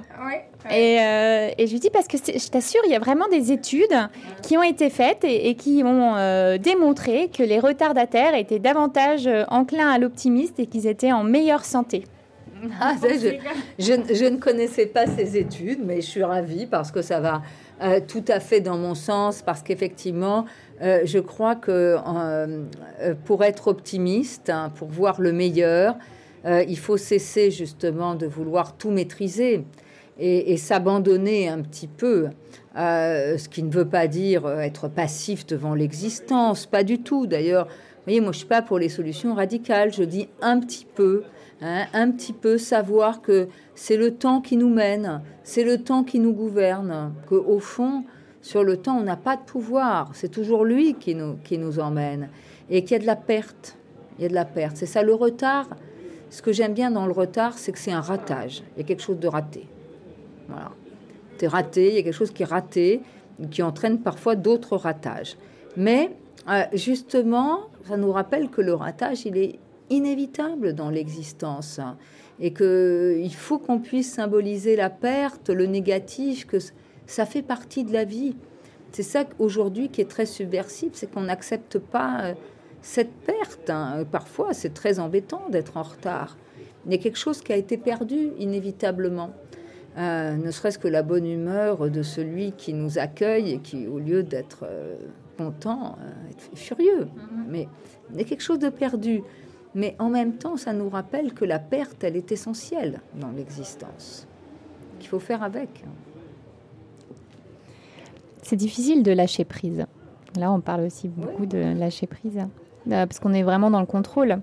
Et, 0.70 0.96
et, 0.96 1.66
je 1.66 1.72
lui 1.72 1.80
dis, 1.80 1.88
parce 1.88 2.08
que 2.08 2.18
je 2.18 2.48
t'assure, 2.50 2.82
il 2.84 2.90
y 2.90 2.94
a 2.94 2.98
vraiment 2.98 3.26
des 3.28 3.52
études 3.52 3.96
qui 4.42 4.58
ont 4.58 4.62
été 4.62 4.90
faites 4.90 5.24
et, 5.24 5.54
qui 5.54 5.82
ont 5.82 6.58
démontré 6.58 7.30
que 7.30 7.42
les 7.42 7.58
retardataires 7.58 8.34
étaient 8.34 8.58
davantage 8.58 9.26
enclins 9.48 9.88
à 9.88 9.98
l'optimiste 9.98 10.60
et 10.60 10.66
qu'ils 10.66 10.86
étaient 10.86 11.12
en 11.12 11.24
meilleure 11.24 11.64
santé. 11.64 12.04
Ah, 12.80 12.94
je, 13.78 14.24
ne 14.24 14.36
connaissais 14.36 14.86
pas 14.86 15.06
ces 15.06 15.36
études, 15.36 15.80
mais 15.84 16.00
je 16.00 16.06
suis 16.06 16.22
ravie 16.22 16.66
parce 16.66 16.90
que 16.90 17.02
ça 17.02 17.20
va 17.20 17.42
euh, 17.82 18.00
tout 18.06 18.24
à 18.28 18.40
fait 18.40 18.60
dans 18.60 18.76
mon 18.76 18.94
sens, 18.94 19.42
parce 19.42 19.62
qu'effectivement, 19.62 20.46
euh, 20.82 21.00
je 21.04 21.18
crois 21.18 21.54
que 21.54 21.96
euh, 22.06 22.64
pour 23.24 23.44
être 23.44 23.68
optimiste, 23.68 24.50
hein, 24.50 24.72
pour 24.74 24.88
voir 24.88 25.20
le 25.20 25.32
meilleur, 25.32 25.96
il 26.46 26.78
faut 26.78 26.96
cesser 26.96 27.50
justement 27.50 28.14
de 28.14 28.26
vouloir 28.26 28.74
tout 28.74 28.90
maîtriser 28.90 29.64
et, 30.18 30.52
et 30.52 30.56
s'abandonner 30.56 31.46
un 31.46 31.60
petit 31.60 31.88
peu. 31.88 32.28
ce 32.74 33.48
qui 33.48 33.62
ne 33.62 33.70
veut 33.70 33.88
pas 33.88 34.06
dire 34.06 34.48
être 34.48 34.88
passif 34.88 35.44
devant 35.44 35.74
l'existence, 35.74 36.64
pas 36.64 36.84
du 36.84 37.02
tout. 37.02 37.26
D'ailleurs, 37.26 37.66
vous 37.66 38.04
voyez, 38.06 38.20
moi 38.22 38.32
je 38.32 38.38
suis 38.38 38.46
pas 38.46 38.62
pour 38.62 38.78
les 38.78 38.88
solutions 38.88 39.34
radicales. 39.34 39.92
Je 39.92 40.04
dis 40.04 40.28
un 40.40 40.58
petit 40.58 40.86
peu 40.86 41.24
Hein, 41.60 41.86
un 41.92 42.12
petit 42.12 42.32
peu 42.32 42.56
savoir 42.56 43.20
que 43.20 43.48
c'est 43.74 43.96
le 43.96 44.14
temps 44.14 44.40
qui 44.40 44.56
nous 44.56 44.68
mène, 44.68 45.22
c'est 45.42 45.64
le 45.64 45.78
temps 45.78 46.04
qui 46.04 46.20
nous 46.20 46.32
gouverne, 46.32 47.12
que 47.28 47.34
au 47.34 47.58
fond, 47.58 48.04
sur 48.42 48.62
le 48.62 48.76
temps, 48.76 48.96
on 48.96 49.02
n'a 49.02 49.16
pas 49.16 49.36
de 49.36 49.42
pouvoir, 49.42 50.10
c'est 50.14 50.28
toujours 50.28 50.64
lui 50.64 50.94
qui 50.94 51.16
nous, 51.16 51.80
emmène, 51.80 52.28
et 52.70 52.84
qu'il 52.84 52.92
y 52.92 52.94
a 52.94 53.00
de 53.00 53.06
la 53.06 53.16
perte, 53.16 53.76
il 54.18 54.22
y 54.22 54.24
a 54.26 54.28
de 54.28 54.34
la 54.34 54.44
perte. 54.44 54.76
C'est 54.76 54.86
ça 54.86 55.02
le 55.02 55.14
retard. 55.14 55.68
Ce 56.30 56.42
que 56.42 56.52
j'aime 56.52 56.74
bien 56.74 56.92
dans 56.92 57.06
le 57.06 57.12
retard, 57.12 57.58
c'est 57.58 57.72
que 57.72 57.78
c'est 57.78 57.92
un 57.92 58.02
ratage, 58.02 58.62
il 58.76 58.82
y 58.82 58.84
a 58.84 58.86
quelque 58.86 59.02
chose 59.02 59.18
de 59.18 59.28
raté. 59.28 59.66
Voilà. 60.48 60.70
C'est 61.38 61.48
raté, 61.48 61.88
il 61.88 61.94
y 61.94 61.98
a 61.98 62.02
quelque 62.02 62.14
chose 62.14 62.30
qui 62.30 62.42
est 62.42 62.46
raté, 62.46 63.00
qui 63.50 63.62
entraîne 63.62 63.98
parfois 63.98 64.36
d'autres 64.36 64.76
ratages. 64.76 65.36
Mais 65.76 66.10
euh, 66.48 66.62
justement, 66.72 67.62
ça 67.88 67.96
nous 67.96 68.12
rappelle 68.12 68.48
que 68.48 68.60
le 68.60 68.74
ratage, 68.74 69.24
il 69.24 69.36
est 69.36 69.58
inévitable 69.90 70.74
dans 70.74 70.90
l'existence 70.90 71.80
et 72.40 72.52
qu'il 72.52 73.34
faut 73.34 73.58
qu'on 73.58 73.80
puisse 73.80 74.12
symboliser 74.12 74.76
la 74.76 74.90
perte, 74.90 75.50
le 75.50 75.66
négatif, 75.66 76.46
que 76.46 76.58
ça 77.06 77.26
fait 77.26 77.42
partie 77.42 77.84
de 77.84 77.92
la 77.92 78.04
vie. 78.04 78.36
C'est 78.92 79.02
ça 79.02 79.24
aujourd'hui 79.38 79.88
qui 79.88 80.00
est 80.00 80.08
très 80.08 80.26
subversif, 80.26 80.90
c'est 80.94 81.10
qu'on 81.10 81.22
n'accepte 81.22 81.78
pas 81.78 82.20
euh, 82.22 82.34
cette 82.80 83.12
perte. 83.12 83.70
Hein. 83.70 84.04
Parfois, 84.10 84.54
c'est 84.54 84.72
très 84.72 84.98
embêtant 84.98 85.48
d'être 85.50 85.76
en 85.76 85.82
retard. 85.82 86.36
Il 86.86 86.92
y 86.92 86.94
a 86.94 86.98
quelque 86.98 87.18
chose 87.18 87.42
qui 87.42 87.52
a 87.52 87.56
été 87.56 87.76
perdu 87.76 88.30
inévitablement. 88.38 89.30
Euh, 89.98 90.36
ne 90.36 90.50
serait-ce 90.50 90.78
que 90.78 90.88
la 90.88 91.02
bonne 91.02 91.26
humeur 91.26 91.90
de 91.90 92.02
celui 92.02 92.52
qui 92.52 92.72
nous 92.72 92.98
accueille 92.98 93.52
et 93.52 93.58
qui, 93.58 93.86
au 93.86 93.98
lieu 93.98 94.22
d'être 94.22 94.60
euh, 94.62 94.96
content, 95.36 95.98
est 96.30 96.56
furieux. 96.56 97.04
Mm-hmm. 97.04 97.44
Mais 97.48 97.68
il 98.12 98.18
y 98.18 98.20
a 98.20 98.24
quelque 98.24 98.42
chose 98.42 98.60
de 98.60 98.68
perdu. 98.68 99.22
Mais 99.74 99.94
en 99.98 100.08
même 100.08 100.34
temps, 100.34 100.56
ça 100.56 100.72
nous 100.72 100.88
rappelle 100.88 101.32
que 101.32 101.44
la 101.44 101.58
perte, 101.58 102.02
elle 102.04 102.16
est 102.16 102.32
essentielle 102.32 103.00
dans 103.14 103.30
l'existence, 103.30 104.26
qu'il 104.98 105.08
faut 105.08 105.18
faire 105.18 105.42
avec. 105.42 105.84
C'est 108.42 108.56
difficile 108.56 109.02
de 109.02 109.12
lâcher 109.12 109.44
prise. 109.44 109.84
Là, 110.36 110.52
on 110.52 110.60
parle 110.60 110.82
aussi 110.82 111.08
beaucoup 111.08 111.46
de 111.46 111.58
lâcher 111.78 112.06
prise, 112.06 112.38
euh, 112.38 113.06
parce 113.06 113.18
qu'on 113.18 113.34
est 113.34 113.42
vraiment 113.42 113.70
dans 113.70 113.80
le 113.80 113.86
contrôle. 113.86 114.40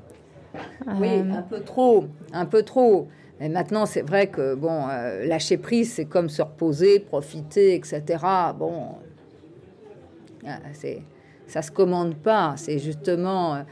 Oui, 1.00 1.08
euh, 1.10 1.34
un 1.34 1.42
peu 1.42 1.62
trop, 1.62 2.06
un 2.32 2.46
peu 2.46 2.64
trop. 2.64 3.08
Et 3.40 3.50
maintenant, 3.50 3.86
c'est 3.86 4.02
vrai 4.02 4.28
que 4.28 4.56
bon, 4.56 4.88
euh, 4.90 5.26
lâcher 5.26 5.58
prise, 5.58 5.94
c'est 5.94 6.06
comme 6.06 6.30
se 6.30 6.42
reposer, 6.42 7.00
profiter, 7.00 7.76
etc. 7.76 8.04
Bon, 8.58 8.96
ah, 10.48 10.60
c'est, 10.74 11.02
ça 11.48 11.62
se 11.62 11.72
commande 11.72 12.16
pas. 12.16 12.54
C'est 12.58 12.80
justement 12.80 13.64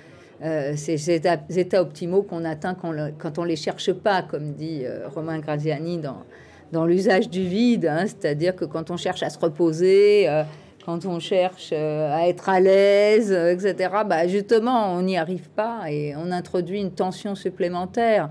euh, 0.43 0.73
ces 0.75 1.11
états, 1.11 1.81
optimaux 1.81 2.23
qu'on 2.23 2.45
atteint 2.45 2.73
quand, 2.73 2.93
quand, 3.17 3.39
on 3.39 3.43
les 3.43 3.55
cherche 3.55 3.91
pas, 3.93 4.21
comme 4.21 4.53
dit 4.53 4.81
euh, 4.83 5.07
Romain 5.07 5.39
Graziani 5.39 5.97
dans, 5.97 6.23
dans 6.71 6.85
l'usage 6.85 7.29
du 7.29 7.43
vide. 7.43 7.85
Hein. 7.85 8.05
c'est-à-dire 8.07 8.55
que 8.55 8.65
quand 8.65 8.91
on 8.91 8.97
cherche 8.97 9.23
à 9.23 9.29
se 9.29 9.39
reposer, 9.39 10.27
quand 10.85 11.05
on 11.05 11.19
cherche 11.19 11.71
à 11.71 12.27
être 12.27 12.49
à 12.49 12.59
l'aise, 12.59 13.31
etc. 13.31 13.89
Bah, 14.05 14.27
justement, 14.27 14.93
on 14.93 15.01
n'y 15.01 15.17
arrive 15.17 15.49
pas 15.49 15.89
et 15.89 16.13
on 16.15 16.31
introduit 16.31 16.81
une 16.81 16.91
tension 16.91 17.35
supplémentaire. 17.35 18.29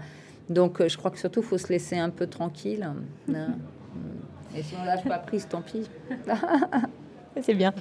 Donc, 0.53 0.81
euh, 0.81 0.89
je 0.89 0.97
crois 0.97 1.11
que 1.11 1.19
surtout, 1.19 1.41
il 1.41 1.47
faut 1.47 1.59
se 1.59 1.69
laisser 1.69 1.97
un 1.97 2.11
peu 2.11 2.27
tranquille. 2.27 2.89
Hein. 3.29 3.55
Et 4.55 4.63
si 4.63 4.75
on 4.79 4.85
lâche 4.85 5.05
pas 5.05 5.19
prise, 5.19 5.49
tant 5.49 5.63
pis. 5.63 5.89
C'est 7.41 7.55
bien. 7.55 7.73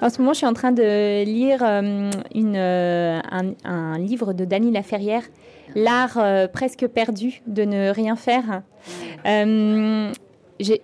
En 0.00 0.08
ce 0.08 0.18
moment, 0.18 0.32
je 0.32 0.38
suis 0.38 0.46
en 0.46 0.54
train 0.54 0.72
de 0.72 1.24
lire 1.24 1.62
euh, 1.62 2.10
une, 2.34 2.56
euh, 2.56 3.20
un, 3.64 3.98
livre 3.98 4.32
de 4.32 4.44
Dany 4.44 4.70
Laferrière, 4.70 5.22
L'art 5.74 6.18
presque 6.52 6.86
perdu 6.86 7.42
de 7.46 7.64
ne 7.64 7.90
rien 7.90 8.16
faire. 8.16 8.62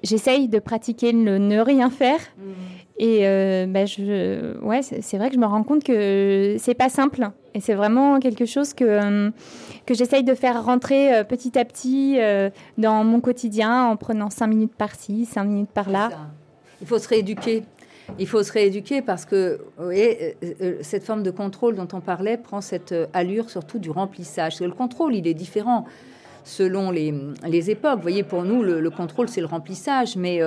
J'essaye 0.02 0.48
de 0.48 0.58
pratiquer 0.58 1.12
le 1.12 1.38
ne 1.38 1.58
rien 1.60 1.88
faire. 1.88 2.20
Mm. 2.36 2.50
Et 2.98 3.20
ben 3.66 3.86
je, 3.86 4.58
ouais, 4.60 4.82
c'est 4.82 5.16
vrai 5.16 5.28
que 5.28 5.34
je 5.34 5.40
me 5.40 5.46
rends 5.46 5.62
compte 5.62 5.82
que 5.82 6.56
c'est 6.58 6.74
pas 6.74 6.90
simple. 6.90 7.30
Et 7.54 7.60
c'est 7.60 7.74
vraiment 7.74 8.20
quelque 8.20 8.44
chose 8.44 8.74
que 8.74 9.32
que 9.86 9.94
j'essaye 9.94 10.24
de 10.24 10.34
faire 10.34 10.64
rentrer 10.64 11.14
euh, 11.14 11.24
petit 11.24 11.58
à 11.58 11.64
petit 11.64 12.16
euh, 12.18 12.50
dans 12.78 13.04
mon 13.04 13.20
quotidien 13.20 13.86
en 13.86 13.96
prenant 13.96 14.30
cinq 14.30 14.48
minutes 14.48 14.74
par-ci, 14.74 15.26
cinq 15.26 15.44
minutes 15.44 15.70
par-là. 15.70 16.10
Il 16.80 16.86
faut 16.86 16.98
se 16.98 17.08
rééduquer. 17.08 17.62
Il 18.18 18.26
faut 18.26 18.42
se 18.42 18.52
rééduquer 18.52 19.02
parce 19.02 19.24
que 19.24 19.60
voyez, 19.78 20.36
euh, 20.60 20.78
cette 20.82 21.04
forme 21.04 21.22
de 21.22 21.30
contrôle 21.30 21.74
dont 21.74 21.88
on 21.92 22.00
parlait 22.00 22.36
prend 22.36 22.60
cette 22.60 22.94
allure 23.12 23.50
surtout 23.50 23.78
du 23.78 23.90
remplissage. 23.90 24.60
Le 24.60 24.70
contrôle, 24.70 25.14
il 25.14 25.26
est 25.26 25.34
différent 25.34 25.86
selon 26.44 26.90
les, 26.90 27.14
les 27.46 27.70
époques. 27.70 27.96
Vous 27.96 28.02
voyez, 28.02 28.22
pour 28.22 28.44
nous, 28.44 28.62
le, 28.62 28.90
contrôle, 28.90 29.28
c'est 29.28 29.40
le 29.40 29.46
remplissage, 29.46 30.16
mais 30.16 30.40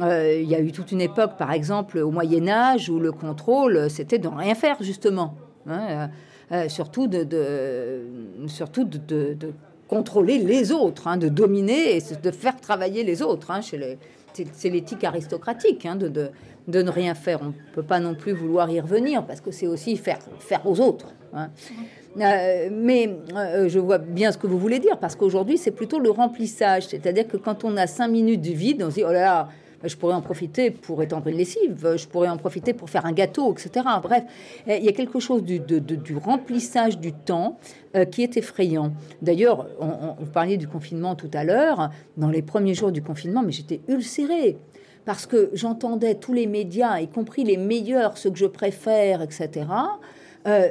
il 0.00 0.48
y 0.48 0.54
a 0.54 0.60
eu 0.60 0.72
toute 0.72 0.90
une 0.90 1.02
époque, 1.02 1.36
par 1.36 1.52
exemple, 1.52 1.98
au 1.98 2.10
Moyen 2.10 2.48
Âge, 2.48 2.88
où 2.88 2.98
le 2.98 3.12
contrôle, 3.12 3.90
c'était 3.90 4.18
de 4.18 4.28
rien 4.28 4.54
faire, 4.54 4.82
justement. 4.82 5.34
Hein, 5.68 6.08
euh, 6.50 6.68
surtout 6.68 7.06
de, 7.08 8.08
contrôler 9.86 10.38
les 10.38 10.72
autres, 10.72 11.06
hein, 11.06 11.18
de 11.18 11.28
dominer 11.28 11.96
et 11.96 12.00
de 12.22 12.30
faire 12.30 12.58
travailler 12.58 13.04
les 13.04 13.20
autres. 13.22 13.50
Hein, 13.50 13.60
c'est 14.52 14.70
l'éthique 14.70 15.04
aristocratique 15.04 15.86
hein, 15.86 15.96
de, 15.96 16.08
de, 16.08 16.30
de, 16.68 16.82
ne 16.82 16.90
rien 16.90 17.14
faire. 17.14 17.40
On 17.42 17.46
ne 17.46 17.74
peut 17.74 17.82
pas 17.82 18.00
non 18.00 18.14
plus 18.14 18.32
vouloir 18.32 18.70
y 18.70 18.80
revenir 18.80 19.24
parce 19.24 19.40
que 19.40 19.50
c'est 19.50 19.66
aussi 19.66 19.96
faire, 19.96 20.18
faire 20.38 20.66
aux 20.66 20.80
autres. 20.80 21.14
Euh, 22.20 22.68
mais 22.72 23.16
euh, 23.36 23.68
je 23.68 23.78
vois 23.78 23.98
bien 23.98 24.32
ce 24.32 24.38
que 24.38 24.46
vous 24.46 24.58
voulez 24.58 24.78
dire 24.78 24.98
parce 24.98 25.14
qu'aujourd'hui, 25.14 25.58
c'est 25.58 25.70
plutôt 25.70 25.98
le 25.98 26.10
remplissage. 26.10 26.86
C'est-à-dire 26.88 27.28
que 27.28 27.36
quand 27.36 27.64
on 27.64 27.76
a 27.76 27.86
cinq 27.86 28.08
minutes 28.08 28.40
de 28.40 28.52
vide, 28.52 28.82
on 28.82 28.90
se 28.90 28.96
dit 28.96 29.04
oh 29.04 29.12
là 29.12 29.20
là 29.20 29.48
je 29.84 29.96
pourrais 29.96 30.14
en 30.14 30.20
profiter 30.20 30.70
pour 30.70 31.02
étendre 31.02 31.28
une 31.28 31.36
lessive, 31.36 31.94
je 31.96 32.06
pourrais 32.06 32.28
en 32.28 32.36
profiter 32.36 32.72
pour 32.72 32.90
faire 32.90 33.06
un 33.06 33.12
gâteau, 33.12 33.52
etc. 33.52 33.86
Bref, 34.02 34.24
il 34.66 34.84
y 34.84 34.88
a 34.88 34.92
quelque 34.92 35.20
chose 35.20 35.42
du, 35.42 35.60
du 35.60 36.16
remplissage 36.16 36.98
du 36.98 37.12
temps 37.12 37.58
euh, 37.96 38.04
qui 38.04 38.22
est 38.22 38.36
effrayant. 38.36 38.92
D'ailleurs, 39.22 39.66
on, 39.80 40.14
vous 40.18 40.30
parliez 40.30 40.58
du 40.58 40.68
confinement 40.68 41.14
tout 41.14 41.30
à 41.32 41.42
l'heure. 41.42 41.90
Dans 42.18 42.28
les 42.28 42.42
premiers 42.42 42.74
jours 42.74 42.92
du 42.92 43.02
confinement, 43.02 43.42
mais 43.42 43.52
j'étais 43.52 43.80
ulcérée 43.88 44.58
parce 45.06 45.24
que 45.24 45.50
j'entendais 45.54 46.14
tous 46.16 46.34
les 46.34 46.46
médias, 46.46 47.00
y 47.00 47.08
compris 47.08 47.44
les 47.44 47.56
meilleurs, 47.56 48.18
ceux 48.18 48.30
que 48.30 48.36
je 48.36 48.44
préfère, 48.44 49.22
etc., 49.22 49.66
euh, 50.46 50.68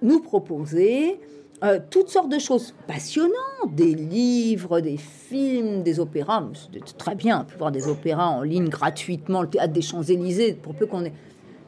nous 0.00 0.20
proposer 0.20 1.20
euh, 1.64 1.78
toutes 1.90 2.08
sortes 2.08 2.28
de 2.28 2.38
choses 2.38 2.74
passionnantes, 2.86 3.32
des 3.72 3.94
livres, 3.94 4.80
des 4.80 4.96
films, 4.96 5.82
des 5.82 6.00
opéras. 6.00 6.44
C'est 6.72 6.98
très 6.98 7.14
bien, 7.14 7.40
on 7.40 7.44
peut 7.44 7.58
voir 7.58 7.72
des 7.72 7.88
opéras 7.88 8.26
en 8.26 8.42
ligne 8.42 8.68
gratuitement, 8.68 9.42
le 9.42 9.48
théâtre 9.48 9.72
des 9.72 9.82
Champs-Élysées, 9.82 10.54
pour 10.54 10.74
peu 10.74 10.86
qu'on 10.86 11.04
ait 11.04 11.12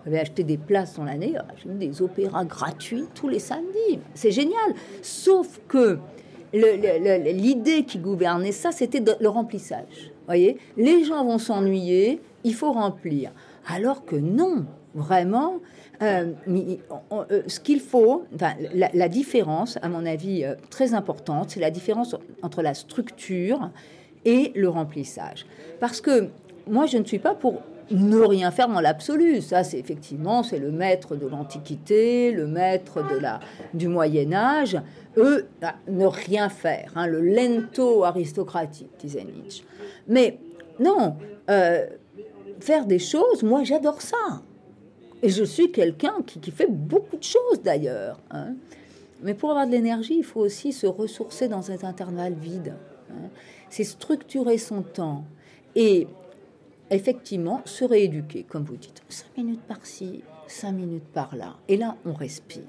avait 0.07 0.21
acheté 0.21 0.43
des 0.43 0.57
places 0.57 0.97
dans 0.97 1.05
l'année, 1.05 1.35
des 1.67 2.03
opéras 2.03 2.45
gratuits 2.45 3.05
tous 3.15 3.29
les 3.29 3.39
samedis. 3.39 4.01
C'est 4.15 4.31
génial. 4.31 4.75
Sauf 5.03 5.61
que 5.69 5.99
l'idée 6.53 7.85
qui 7.85 7.99
gouvernait 7.99 8.53
ça, 8.53 8.73
c'était 8.73 9.03
le 9.21 9.29
remplissage. 9.29 10.13
Voyez, 10.27 10.59
les 10.77 11.05
gens 11.05 11.25
vont 11.25 11.39
s'ennuyer, 11.39 12.21
il 12.45 12.55
faut 12.55 12.73
remplir. 12.73 13.31
Alors 13.67 14.05
que 14.05 14.17
non, 14.17 14.65
vraiment, 14.95 15.61
euh, 16.01 16.33
euh, 17.13 17.43
ce 17.47 17.59
qu'il 17.59 17.81
faut, 17.81 18.25
la, 18.73 19.09
différence, 19.09 19.79
à 19.83 19.89
mon 19.89 20.07
avis, 20.07 20.45
euh, 20.45 20.55
très 20.71 20.95
importante, 20.95 21.51
c'est 21.51 21.61
la 21.61 21.71
différence 21.71 22.15
entre 22.43 22.63
la 22.63 22.75
structure 22.75 23.71
et 24.25 24.53
le 24.55 24.69
remplissage. 24.69 25.47
Parce 25.81 26.01
que 26.01 26.29
moi, 26.69 26.87
je 26.87 26.99
ne 26.99 27.05
suis 27.05 27.19
pas 27.19 27.35
pour 27.35 27.63
ne 27.91 28.19
rien 28.19 28.51
faire 28.51 28.69
dans 28.69 28.81
l'absolu. 28.81 29.41
Ça, 29.41 29.65
c'est 29.65 29.79
effectivement, 29.79 30.43
c'est 30.43 30.59
le 30.59 30.71
maître 30.71 31.17
de 31.17 31.27
l'Antiquité, 31.27 32.31
le 32.31 32.47
maître 32.47 33.03
de 33.09 33.19
la, 33.19 33.41
du 33.75 33.89
Moyen 33.89 34.33
Âge. 34.33 34.79
Eux, 35.17 35.47
bah, 35.61 35.75
ne 35.89 36.07
rien 36.07 36.49
faire, 36.49 36.93
hein, 36.95 37.07
le 37.07 37.21
lento 37.21 38.05
aristocratique, 38.05 38.91
disait 39.01 39.25
Nietzsche. 39.25 39.65
Mais 40.07 40.39
non, 40.79 41.17
faire 41.49 42.87
des 42.87 43.01
choses, 43.01 43.43
moi, 43.43 43.65
j'adore 43.65 44.01
ça. 44.01 44.43
Et 45.23 45.31
je 45.31 45.45
suis 45.45 45.73
quelqu'un 45.73 46.15
qui, 46.27 46.51
fait 46.51 46.71
beaucoup 46.71 47.17
de 47.17 47.25
choses 47.25 47.63
d'ailleurs. 47.63 48.21
Hein. 48.31 48.55
Mais 49.23 49.35
pour 49.35 49.51
avoir 49.51 49.67
de 49.67 49.73
l'énergie, 49.73 50.17
il 50.19 50.25
faut 50.25 50.41
aussi 50.41 50.73
se 50.73 50.87
ressourcer 50.87 51.49
dans 51.49 51.63
cet 51.63 51.85
intervalle 51.85 52.35
vide. 52.35 52.75
Hein. 53.11 53.29
C'est 53.69 53.85
structurer 53.85 54.59
son 54.59 54.83
temps 54.83 55.25
et 55.75 56.07
effectivement 56.91 57.63
se 57.65 57.85
rééduquer, 57.85 58.45
comme 58.45 58.65
vous 58.65 58.77
dites. 58.77 59.03
Cinq 59.09 59.37
minutes 59.37 59.63
par-ci, 59.63 60.23
cinq 60.47 60.73
minutes 60.73 61.09
par-là. 61.13 61.57
Et 61.69 61.77
là, 61.77 61.97
on 62.05 62.13
respire. 62.13 62.63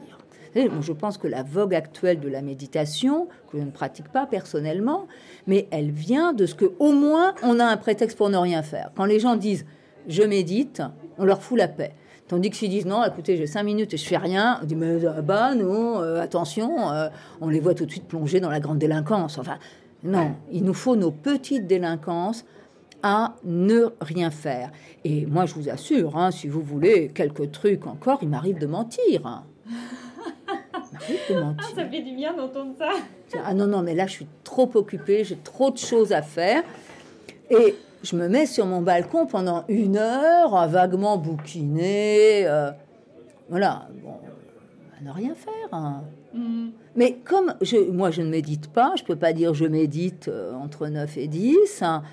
je 0.56 0.92
pense 0.92 1.20
que 1.20 1.28
la 1.28 1.44
vogue 1.44 1.76
actuelle 1.76 2.20
de 2.20 2.28
la 2.28 2.42
méditation, 2.42 3.28
que 3.52 3.60
je 3.60 3.64
ne 3.64 3.72
pratique 3.72 4.10
pas 4.10 4.26
personnellement, 4.26 5.08
mais 5.46 5.68
elle 5.70 5.92
vient 5.92 6.34
de 6.34 6.48
ce 6.48 6.56
que, 6.56 6.72
au 6.80 6.94
moins, 6.94 7.36
on 7.44 7.60
a 7.60 7.66
un 7.66 7.78
prétexte 7.78 8.18
pour 8.18 8.30
ne 8.30 8.38
rien 8.38 8.64
faire. 8.64 8.92
Quand 8.96 9.06
les 9.06 9.20
gens 9.20 9.36
disent 9.36 9.66
je 10.08 10.24
médite, 10.24 10.82
on 11.18 11.26
leur 11.26 11.44
fout 11.44 11.58
la 11.58 11.68
paix. 11.68 11.94
Tandis 12.30 12.52
que 12.52 12.56
s'ils 12.56 12.70
disent 12.70 12.86
non, 12.86 13.04
écoutez, 13.04 13.36
j'ai 13.38 13.48
cinq 13.48 13.64
minutes 13.64 13.96
et 13.96 13.98
je 13.98 14.06
fais 14.06 14.18
rien, 14.18 14.60
on 14.62 14.66
dit 14.66 14.76
mais 14.76 15.04
euh, 15.04 15.22
bah 15.24 15.56
non, 15.56 16.00
euh, 16.00 16.22
attention, 16.22 16.92
euh, 16.92 17.10
on 17.42 17.50
les 17.50 17.60
voit 17.60 17.74
tout 17.74 17.88
de 17.88 17.92
suite 17.92 18.08
plonger 18.08 18.40
dans 18.40 18.52
la 18.52 18.60
grande 18.60 18.78
délinquance. 18.78 19.40
Enfin, 19.40 19.58
non, 20.04 20.36
il 20.52 20.64
nous 20.64 20.76
faut 20.76 20.96
nos 20.96 21.10
petites 21.10 21.66
délinquances 21.66 22.46
à 23.02 23.34
ne 23.44 23.88
rien 24.00 24.30
faire. 24.30 24.72
Et 25.04 25.26
moi, 25.26 25.48
je 25.48 25.56
vous 25.56 25.70
assure, 25.70 26.18
hein, 26.18 26.30
si 26.30 26.48
vous 26.48 26.62
voulez 26.62 27.10
quelques 27.10 27.52
trucs 27.52 27.88
encore, 27.88 28.20
il 28.22 28.30
m'arrive 28.30 28.60
de 28.60 28.68
mentir. 28.68 29.44
De 31.30 31.34
mentir. 31.34 31.66
Ah, 31.72 31.76
ça 31.76 31.86
fait 31.86 32.02
du 32.02 32.14
bien 32.14 32.36
d'entendre 32.36 32.74
ça. 32.78 32.92
Ah 33.44 33.54
non, 33.54 33.68
non, 33.68 33.82
mais 33.82 33.96
là, 33.96 34.06
je 34.06 34.12
suis 34.12 34.28
trop 34.44 34.70
occupée, 34.76 35.24
j'ai 35.24 35.38
trop 35.38 35.72
de 35.72 35.78
choses 35.78 36.12
à 36.12 36.22
faire. 36.22 36.64
Et 37.50 37.76
je 38.04 38.16
me 38.16 38.28
mets 38.28 38.46
sur 38.46 38.66
mon 38.66 38.82
balcon 38.82 39.26
pendant 39.26 39.66
une 39.68 39.98
heure 39.98 40.56
à 40.56 40.68
vaguement 40.68 41.18
bouquiner. 41.18 42.48
Euh, 42.48 42.72
voilà, 43.50 43.88
bon, 44.04 44.14
à 44.98 45.04
ne 45.04 45.12
rien 45.12 45.36
faire. 45.36 45.74
Hein. 45.74 46.04
Mm. 46.34 46.70
Mais 46.96 47.18
comme 47.24 47.56
je, 47.62 47.78
moi, 47.92 48.12
je 48.12 48.22
ne 48.22 48.30
médite 48.30 48.72
pas, 48.72 48.94
je 48.98 49.04
peux 49.04 49.16
pas 49.16 49.34
dire 49.34 49.54
je 49.54 49.66
médite 49.66 50.28
euh, 50.28 50.54
entre 50.54 50.88
9 50.88 51.18
et 51.18 51.28
10. 51.28 51.82
Hein. 51.82 52.04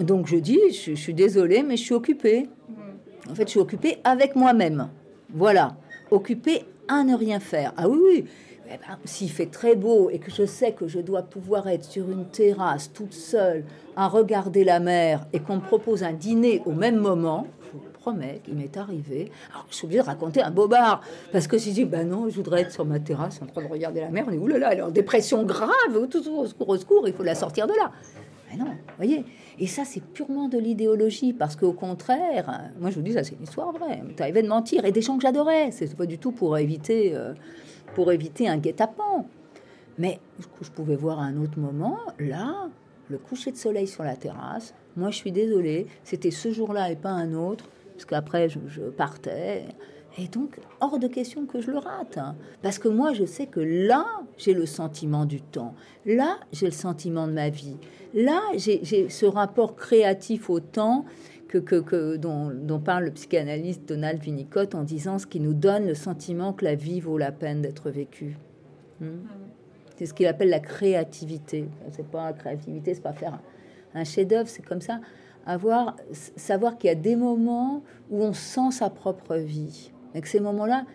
donc 0.00 0.26
je 0.26 0.36
dis, 0.36 0.58
je, 0.72 0.94
suis 0.94 1.14
désolée, 1.14 1.62
mais 1.62 1.76
je 1.76 1.82
suis 1.82 1.94
occupée. 1.94 2.48
Mm. 2.68 3.30
En 3.30 3.34
fait, 3.34 3.44
je 3.44 3.50
suis 3.50 3.60
occupée 3.60 3.98
avec 4.04 4.34
moi-même. 4.34 4.88
Voilà, 5.32 5.76
occupée 6.10 6.64
à 6.88 7.04
ne 7.04 7.14
rien 7.14 7.38
faire. 7.38 7.72
Ah 7.76 7.88
oui, 7.88 7.98
oui. 8.02 8.24
Eh 8.72 8.76
ben, 8.76 8.98
s'il 9.04 9.30
fait 9.30 9.46
très 9.46 9.74
beau 9.74 10.10
et 10.10 10.20
que 10.20 10.30
je 10.30 10.46
sais 10.46 10.70
que 10.70 10.86
je 10.86 11.00
dois 11.00 11.22
pouvoir 11.22 11.66
être 11.66 11.84
sur 11.84 12.08
une 12.08 12.26
terrasse 12.26 12.92
toute 12.92 13.12
seule 13.12 13.64
à 13.96 14.06
regarder 14.06 14.62
la 14.62 14.78
mer 14.78 15.26
et 15.32 15.40
qu'on 15.40 15.56
me 15.56 15.60
propose 15.60 16.04
un 16.04 16.12
dîner 16.12 16.62
au 16.66 16.70
même 16.70 16.96
moment, 16.96 17.48
je 17.64 17.78
vous 17.78 17.84
promets 17.92 18.40
qu'il 18.44 18.54
m'est 18.54 18.76
arrivé. 18.76 19.32
Alors, 19.50 19.66
je 19.70 19.74
suis 19.74 19.86
obligée 19.86 20.02
de 20.02 20.06
raconter 20.06 20.40
un 20.40 20.52
bobard 20.52 21.00
parce 21.32 21.48
que 21.48 21.58
si 21.58 21.70
je 21.70 21.74
dis 21.74 21.84
ben 21.84 22.08
non, 22.08 22.28
je 22.28 22.36
voudrais 22.36 22.60
être 22.60 22.70
sur 22.70 22.84
ma 22.84 23.00
terrasse 23.00 23.40
en 23.42 23.46
train 23.46 23.64
de 23.64 23.68
regarder 23.68 24.02
la 24.02 24.10
mer, 24.10 24.24
on 24.28 24.30
dit 24.30 24.38
oulala, 24.38 24.72
elle 24.72 24.78
est 24.78 24.82
en 24.82 24.90
dépression 24.90 25.42
grave, 25.42 25.70
au 25.96 26.08
secours, 26.08 26.68
au 26.68 26.76
secours, 26.76 27.08
il 27.08 27.12
faut 27.12 27.24
la 27.24 27.34
sortir 27.34 27.66
de 27.66 27.72
là. 27.72 27.90
Mais 28.50 28.56
non, 28.56 28.70
voyez. 28.96 29.24
Et 29.58 29.66
ça, 29.66 29.84
c'est 29.84 30.02
purement 30.02 30.48
de 30.48 30.58
l'idéologie, 30.58 31.32
parce 31.32 31.54
qu'au 31.54 31.72
contraire, 31.72 32.70
moi 32.80 32.90
je 32.90 32.96
vous 32.96 33.02
dis, 33.02 33.12
ça 33.12 33.22
c'est 33.22 33.34
une 33.34 33.42
histoire 33.42 33.72
vraie. 33.72 34.02
Tu 34.16 34.22
arrivé 34.22 34.42
de 34.42 34.48
mentir, 34.48 34.84
et 34.84 34.92
des 34.92 35.02
gens 35.02 35.16
que 35.16 35.22
j'adorais. 35.22 35.70
C'est 35.70 35.94
pas 35.94 36.06
du 36.06 36.18
tout 36.18 36.32
pour 36.32 36.56
éviter 36.56 37.12
euh, 37.14 37.34
pour 37.94 38.12
éviter 38.12 38.48
un 38.48 38.58
guet-apens. 38.58 39.26
Mais 39.98 40.18
je 40.62 40.70
pouvais 40.70 40.96
voir 40.96 41.20
à 41.20 41.24
un 41.24 41.36
autre 41.36 41.58
moment, 41.58 41.98
là, 42.18 42.68
le 43.08 43.18
coucher 43.18 43.52
de 43.52 43.56
soleil 43.56 43.86
sur 43.86 44.04
la 44.04 44.16
terrasse. 44.16 44.74
Moi, 44.96 45.10
je 45.10 45.16
suis 45.16 45.32
désolée, 45.32 45.86
c'était 46.04 46.30
ce 46.30 46.52
jour-là 46.52 46.90
et 46.90 46.96
pas 46.96 47.10
un 47.10 47.34
autre, 47.34 47.68
parce 47.92 48.04
qu'après, 48.04 48.48
je, 48.48 48.80
partais. 48.82 49.66
Et 50.18 50.28
donc, 50.28 50.58
hors 50.80 50.98
de 50.98 51.06
question 51.06 51.44
que 51.44 51.60
je 51.60 51.70
le 51.70 51.78
rate. 51.78 52.18
Hein. 52.18 52.34
Parce 52.62 52.78
que 52.78 52.88
moi, 52.88 53.12
je 53.12 53.24
sais 53.24 53.46
que 53.46 53.60
là, 53.60 54.06
j'ai 54.38 54.54
le 54.54 54.66
sentiment 54.66 55.26
du 55.26 55.40
temps. 55.40 55.74
Là, 56.06 56.38
j'ai 56.52 56.66
le 56.66 56.72
sentiment 56.72 57.26
de 57.26 57.32
ma 57.32 57.50
vie. 57.50 57.76
Là, 58.14 58.40
j'ai 58.56 59.08
ce 59.08 59.26
rapport 59.26 59.76
créatif 59.76 60.50
au 60.50 60.60
temps 60.60 61.04
que, 61.58 61.80
que, 61.80 62.16
dont, 62.16 62.80
parle 62.80 63.04
le 63.04 63.10
psychanalyste 63.10 63.88
Donald 63.88 64.22
Winnicott 64.24 64.74
en 64.74 64.84
disant 64.84 65.18
ce 65.18 65.26
qui 65.26 65.40
nous 65.40 65.54
donne 65.54 65.86
le 65.86 65.94
sentiment 65.94 66.52
que 66.52 66.64
la 66.64 66.74
vie 66.74 67.00
vaut 67.00 67.18
la 67.18 67.32
peine 67.32 67.62
d'être 67.62 67.90
vécue. 67.90 68.36
Hmm? 69.00 69.18
C'est 69.96 70.06
ce 70.06 70.14
qu'il 70.14 70.26
appelle 70.26 70.50
la 70.50 70.60
créativité. 70.60 71.68
C'est 71.90 72.06
pas 72.06 72.26
la 72.26 72.32
créativité, 72.32 72.94
c'est 72.94 73.02
pas 73.02 73.12
faire 73.12 73.38
un, 73.94 74.04
chef-d'œuvre, 74.04 74.48
c'est 74.48 74.62
comme 74.62 74.80
ça. 74.80 75.00
Avoir, 75.44 75.96
savoir 76.36 76.78
qu'il 76.78 76.88
y 76.88 76.90
a 76.92 76.96
des 76.96 77.16
moments 77.16 77.82
où 78.10 78.22
on 78.22 78.32
sent 78.32 78.70
sa 78.70 78.88
propre 78.88 79.36
vie. 79.36 79.90
Et 80.14 80.20
que 80.20 80.28
ces 80.28 80.40
moments-là, 80.40 80.86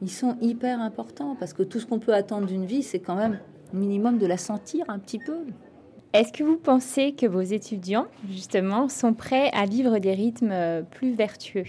ils 0.00 0.10
sont 0.10 0.36
hyper 0.40 0.80
importants 0.80 1.36
parce 1.38 1.52
que 1.52 1.62
tout 1.62 1.80
ce 1.80 1.86
qu'on 1.86 1.98
peut 1.98 2.14
attendre 2.14 2.46
d'une 2.46 2.64
vie, 2.64 2.82
c'est 2.82 3.00
quand 3.00 3.16
même 3.16 3.38
minimum 3.72 4.18
de 4.18 4.26
la 4.26 4.36
sentir 4.36 4.84
un 4.88 4.98
petit 4.98 5.18
peu. 5.18 5.38
Est-ce 6.14 6.32
que 6.32 6.44
vous 6.44 6.56
pensez 6.56 7.12
que 7.12 7.26
vos 7.26 7.40
étudiants, 7.40 8.06
justement, 8.30 8.88
sont 8.88 9.14
prêts 9.14 9.50
à 9.52 9.66
vivre 9.66 9.98
des 9.98 10.14
rythmes 10.14 10.52
euh, 10.52 10.82
plus 10.82 11.12
vertueux? 11.12 11.64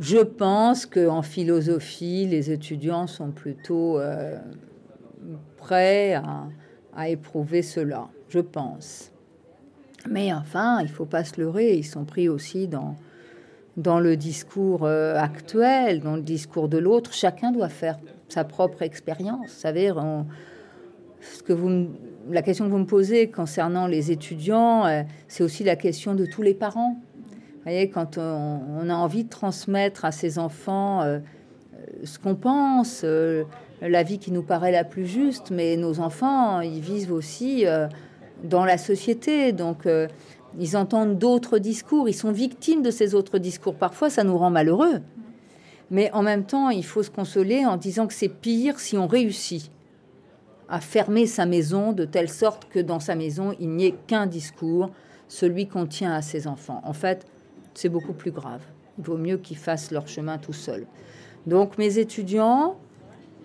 Je 0.00 0.18
pense 0.18 0.84
qu'en 0.84 1.22
philosophie, 1.22 2.26
les 2.26 2.50
étudiants 2.50 3.06
sont 3.06 3.30
plutôt 3.30 4.00
euh, 4.00 4.36
prêts 5.56 6.14
à, 6.96 7.08
éprouver 7.08 7.62
cela, 7.62 8.08
je 8.30 8.40
pense. 8.40 9.12
Mais 10.10 10.32
enfin, 10.32 10.80
il 10.80 10.86
ne 10.86 10.92
faut 10.92 11.06
pas 11.06 11.22
se 11.22 11.40
leurrer, 11.40 11.74
ils 11.74 11.86
sont 11.86 12.04
pris 12.04 12.28
aussi 12.28 12.66
dans, 12.66 12.96
le 14.00 14.16
discours 14.16 14.84
euh, 14.84 15.14
actuel, 15.14 16.00
dans 16.00 16.16
le 16.16 16.22
discours 16.22 16.68
de 16.68 16.78
l'autre. 16.78 17.12
Chacun 17.12 17.52
doit 17.52 17.68
faire 17.68 18.00
sa 18.28 18.42
propre 18.42 18.82
expérience. 18.82 19.64
Vous 19.64 20.26
ce 21.20 21.42
que 21.42 21.52
vous, 21.52 21.88
la 22.30 22.42
question 22.42 22.66
que 22.66 22.70
vous 22.70 22.78
me 22.78 22.86
posez 22.86 23.30
concernant 23.30 23.86
les 23.86 24.10
étudiants, 24.10 24.86
euh, 24.86 25.02
c'est 25.28 25.42
aussi 25.42 25.64
la 25.64 25.76
question 25.76 26.14
de 26.14 26.26
tous 26.26 26.42
les 26.42 26.54
parents. 26.54 26.96
Vous 27.30 27.62
voyez, 27.62 27.90
quand 27.90 28.18
on, 28.18 28.88
a 28.88 28.94
envie 28.94 29.24
de 29.24 29.28
transmettre 29.28 30.04
à 30.04 30.12
ses 30.12 30.38
enfants 30.38 31.02
euh, 31.02 31.18
ce 32.04 32.18
qu'on 32.18 32.34
pense, 32.34 33.04
la 33.82 34.02
vie 34.02 34.18
qui 34.18 34.32
nous 34.32 34.42
paraît 34.42 34.72
la 34.72 34.84
plus 34.84 35.06
juste, 35.06 35.50
mais 35.50 35.76
nos 35.76 36.00
enfants, 36.00 36.60
ils 36.60 36.80
vivent 36.80 37.12
aussi 37.12 37.66
euh, 37.66 37.86
dans 38.44 38.64
la 38.64 38.78
société, 38.78 39.52
donc 39.52 39.86
euh, 39.86 40.08
ils 40.58 40.76
entendent 40.76 41.18
d'autres 41.18 41.58
discours, 41.58 42.08
ils 42.08 42.14
sont 42.14 42.32
victimes 42.32 42.82
de 42.82 42.90
ces 42.90 43.14
autres 43.14 43.38
discours. 43.38 43.74
Parfois, 43.74 44.10
ça 44.10 44.24
nous 44.24 44.36
rend 44.38 44.50
malheureux, 44.50 45.00
mais 45.90 46.10
en 46.12 46.22
même 46.22 46.44
temps, 46.44 46.70
il 46.70 46.84
faut 46.84 47.02
se 47.02 47.10
consoler 47.10 47.66
en 47.66 47.76
disant 47.76 48.06
que 48.06 48.14
c'est 48.14 48.28
pire 48.28 48.78
si 48.78 48.96
on 48.96 49.06
réussit 49.06 49.70
à 50.68 50.80
fermer 50.80 51.26
sa 51.26 51.46
maison 51.46 51.92
de 51.92 52.04
telle 52.04 52.28
sorte 52.28 52.68
que 52.68 52.80
dans 52.80 53.00
sa 53.00 53.14
maison, 53.14 53.54
il 53.60 53.70
n'y 53.70 53.86
ait 53.86 53.94
qu'un 54.06 54.26
discours, 54.26 54.90
celui 55.28 55.68
qu'on 55.68 55.86
tient 55.86 56.12
à 56.12 56.22
ses 56.22 56.46
enfants. 56.46 56.80
En 56.84 56.92
fait, 56.92 57.26
c'est 57.74 57.88
beaucoup 57.88 58.12
plus 58.12 58.30
grave. 58.30 58.62
Il 58.98 59.04
vaut 59.04 59.18
mieux 59.18 59.36
qu'ils 59.36 59.56
fassent 59.56 59.90
leur 59.90 60.08
chemin 60.08 60.38
tout 60.38 60.52
seuls. 60.52 60.86
Donc 61.46 61.78
mes 61.78 61.98
étudiants, 61.98 62.76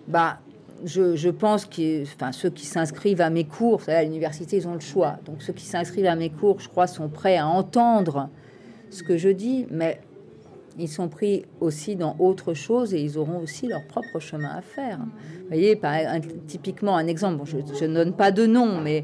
bah, 0.07 0.39
je, 0.83 1.29
pense 1.29 1.65
que 1.65 2.03
enfin, 2.03 2.31
ceux 2.31 2.49
qui 2.49 2.65
s'inscrivent 2.65 3.21
à 3.21 3.29
mes 3.29 3.43
cours, 3.43 3.81
à 3.87 4.03
l'université, 4.03 4.57
ils 4.57 4.67
ont 4.67 4.73
le 4.73 4.79
choix. 4.79 5.17
Donc 5.25 5.41
ceux 5.41 5.53
qui 5.53 5.65
s'inscrivent 5.65 6.07
à 6.07 6.15
mes 6.15 6.29
cours, 6.29 6.59
je 6.59 6.69
crois, 6.69 6.87
sont 6.87 7.09
prêts 7.09 7.37
à 7.37 7.47
entendre 7.47 8.29
ce 8.89 9.03
que 9.03 9.17
je 9.17 9.29
dis, 9.29 9.67
mais 9.69 10.01
ils 10.79 10.87
sont 10.87 11.09
pris 11.09 11.45
aussi 11.59 11.95
dans 11.95 12.15
autre 12.19 12.53
chose 12.53 12.93
et 12.93 13.01
ils 13.01 13.17
auront 13.17 13.39
aussi 13.39 13.67
leur 13.67 13.85
propre 13.87 14.19
chemin 14.19 14.49
à 14.49 14.61
faire. 14.61 14.99
Vous 14.99 15.47
voyez, 15.47 15.75
par, 15.75 15.95
typiquement 16.47 16.95
un 16.95 17.07
exemple, 17.07 17.43
je, 17.45 17.85
ne 17.85 17.93
donne 17.93 18.13
pas 18.13 18.31
de 18.31 18.45
nom, 18.45 18.79
mais 18.81 19.03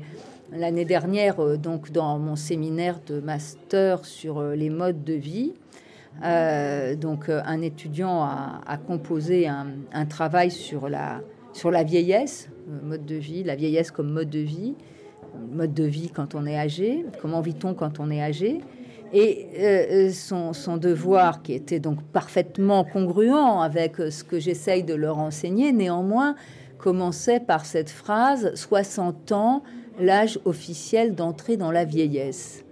l'année 0.51 0.86
dernière, 0.86 1.39
euh, 1.39 1.58
donc 1.58 1.91
dans 1.91 2.19
mon 2.19 2.36
séminaire 2.36 2.99
de 3.06 3.19
master 3.19 4.06
sur 4.06 4.39
euh, 4.39 4.56
les 4.56 4.69
modes 4.69 5.03
de 5.03 5.13
vie, 5.13 5.53
euh, 6.23 6.95
donc 6.95 7.30
un 7.30 7.62
étudiant 7.62 8.23
a, 8.23 8.77
composé 8.88 9.47
un, 9.47 10.06
travail 10.06 10.49
sur 10.49 10.89
la, 10.89 11.21
sur 11.53 11.69
la 11.69 11.84
vieillesse, 11.84 12.49
mode 12.84 13.06
de 13.06 13.15
vie, 13.15 13.43
la 13.43 13.56
vieillesse 13.56 13.91
comme 13.91 14.10
mode 14.10 14.30
de 14.32 14.39
vie, 14.39 14.73
mode 15.51 15.75
de 15.75 15.84
vie 15.84 16.10
quand 16.10 16.34
on 16.34 16.47
est 16.47 16.58
âgé, 16.58 17.06
comment 17.21 17.41
vit-on 17.41 17.75
quand 17.75 17.99
on 17.99 18.10
est 18.10 18.21
âgé. 18.21 18.62
Et 19.13 20.10
son, 20.12 20.54
son, 20.54 20.78
devoir, 20.78 21.41
qui 21.41 21.54
était 21.54 21.80
donc 21.80 22.04
parfaitement 22.12 22.84
congruent 22.84 23.62
avec 23.62 23.98
ce 23.98 24.24
que 24.24 24.39
j'essaye 24.39 24.84
de 24.84 24.93
leur 24.93 25.17
enseigner, 25.17 25.72
néanmoins, 25.72 26.36
commençait 26.78 27.39
par 27.39 27.65
cette 27.65 27.89
phrase 27.89 28.54
60 28.56 29.32
ans, 29.32 29.63
l'âge 30.00 30.39
officiel 30.46 31.15
d'entrer 31.15 31.58
dans 31.58 31.72
la 31.72 31.86
vieillesse. 31.86 32.63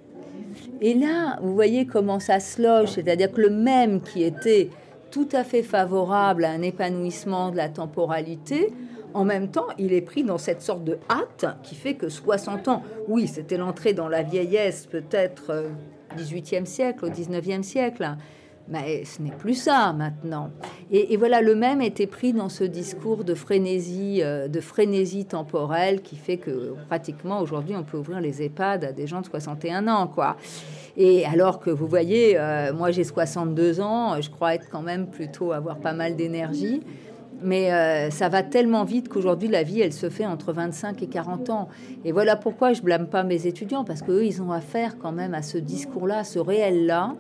Et 0.82 0.94
là, 0.94 1.40
vous 1.42 1.54
voyez 1.54 1.86
comment 1.86 2.20
ça 2.20 2.40
se 2.40 2.62
loge, 2.62 2.90
c'est-à-dire 2.90 3.32
que 3.32 3.42
le 3.42 3.50
même 3.50 4.02
qui 4.02 4.24
était 4.24 4.70
tout 5.12 5.28
à 5.32 5.44
fait 5.44 5.64
favorable 5.64 6.46
à 6.46 6.52
un 6.52 6.62
épanouissement 6.62 7.52
de 7.52 7.58
la 7.58 7.70
temporalité, 7.70 8.74
en 9.14 9.24
même 9.24 9.50
temps, 9.50 9.68
il 9.78 9.94
est 9.94 10.02
pris 10.02 10.24
dans 10.24 10.38
cette 10.38 10.62
sorte 10.62 10.84
de 10.84 10.98
hâte 11.10 11.46
qui 11.64 11.76
fait 11.76 11.94
que 11.94 12.10
60 12.10 12.68
ans, 12.68 12.84
oui, 13.08 13.28
c'était 13.28 13.58
l'entrée 13.58 13.94
dans 13.94 14.10
la 14.10 14.24
vieillesse 14.24 14.88
peut-être 14.88 15.70
18e 16.16 16.62
euh, 16.62 16.66
siècle, 16.66 17.06
au 17.06 17.10
19e 17.10 17.64
siècle, 17.64 18.16
mais 18.68 19.06
ce 19.06 19.22
n'est 19.22 19.32
plus 19.32 19.54
ça 19.54 19.94
maintenant. 19.94 20.50
Et, 20.92 21.16
voilà, 21.18 21.42
le 21.42 21.56
même 21.56 21.82
était 21.82 22.08
pris 22.08 22.34
dans 22.34 22.50
ce 22.50 22.64
discours 22.64 23.24
de 23.24 23.36
frénésie, 23.36 24.22
euh, 24.24 24.48
de 24.48 24.60
frénésie 24.60 25.26
temporelle 25.26 26.02
qui 26.02 26.16
fait 26.16 26.38
que 26.38 26.74
pratiquement 26.88 27.40
aujourd'hui 27.42 27.76
on 27.76 27.84
peut 27.84 27.98
ouvrir 27.98 28.22
les 28.22 28.42
EHPAD 28.42 28.86
à 28.86 28.92
des 28.92 29.08
gens 29.08 29.22
de 29.22 29.28
61 29.28 29.88
ans, 29.88 30.08
quoi. 30.08 30.38
Et 30.98 31.26
alors 31.26 31.60
que 31.60 31.70
vous 31.70 31.88
voyez, 31.88 32.40
euh, 32.40 32.74
moi 32.74 32.92
j'ai 32.92 33.04
62 33.04 33.82
ans, 33.82 34.20
je 34.22 34.30
crois 34.30 34.56
être 34.56 34.70
quand 34.72 34.82
même 34.82 35.08
plutôt 35.08 35.52
avoir 35.52 35.78
pas 35.78 35.94
mal 35.94 36.16
d'énergie. 36.16 36.82
Mais 37.42 37.72
euh, 37.72 38.10
ça 38.10 38.30
va 38.30 38.44
tellement 38.44 38.84
vite 38.84 39.10
qu'aujourd'hui, 39.10 39.50
la 39.50 39.64
vie, 39.64 39.82
elle 39.82 39.94
se 39.94 40.10
fait 40.10 40.26
entre 40.26 40.54
25 40.54 41.02
et 41.02 41.08
40 41.08 41.50
ans. 41.50 41.68
Et 42.04 42.12
voilà 42.12 42.36
pourquoi 42.36 42.74
je 42.74 42.82
blâme 42.82 43.08
pas 43.08 43.24
mes 43.24 43.48
étudiants, 43.48 43.84
parce 43.84 44.02
qu'eux, 44.02 44.26
ils 44.26 44.42
ont 44.42 44.52
affaire 44.52 44.98
quand 44.98 45.12
même 45.12 45.34
à 45.34 45.42
ce 45.42 45.58
discours-là, 45.58 46.24
ce 46.24 46.40
réel-là, 46.40 47.16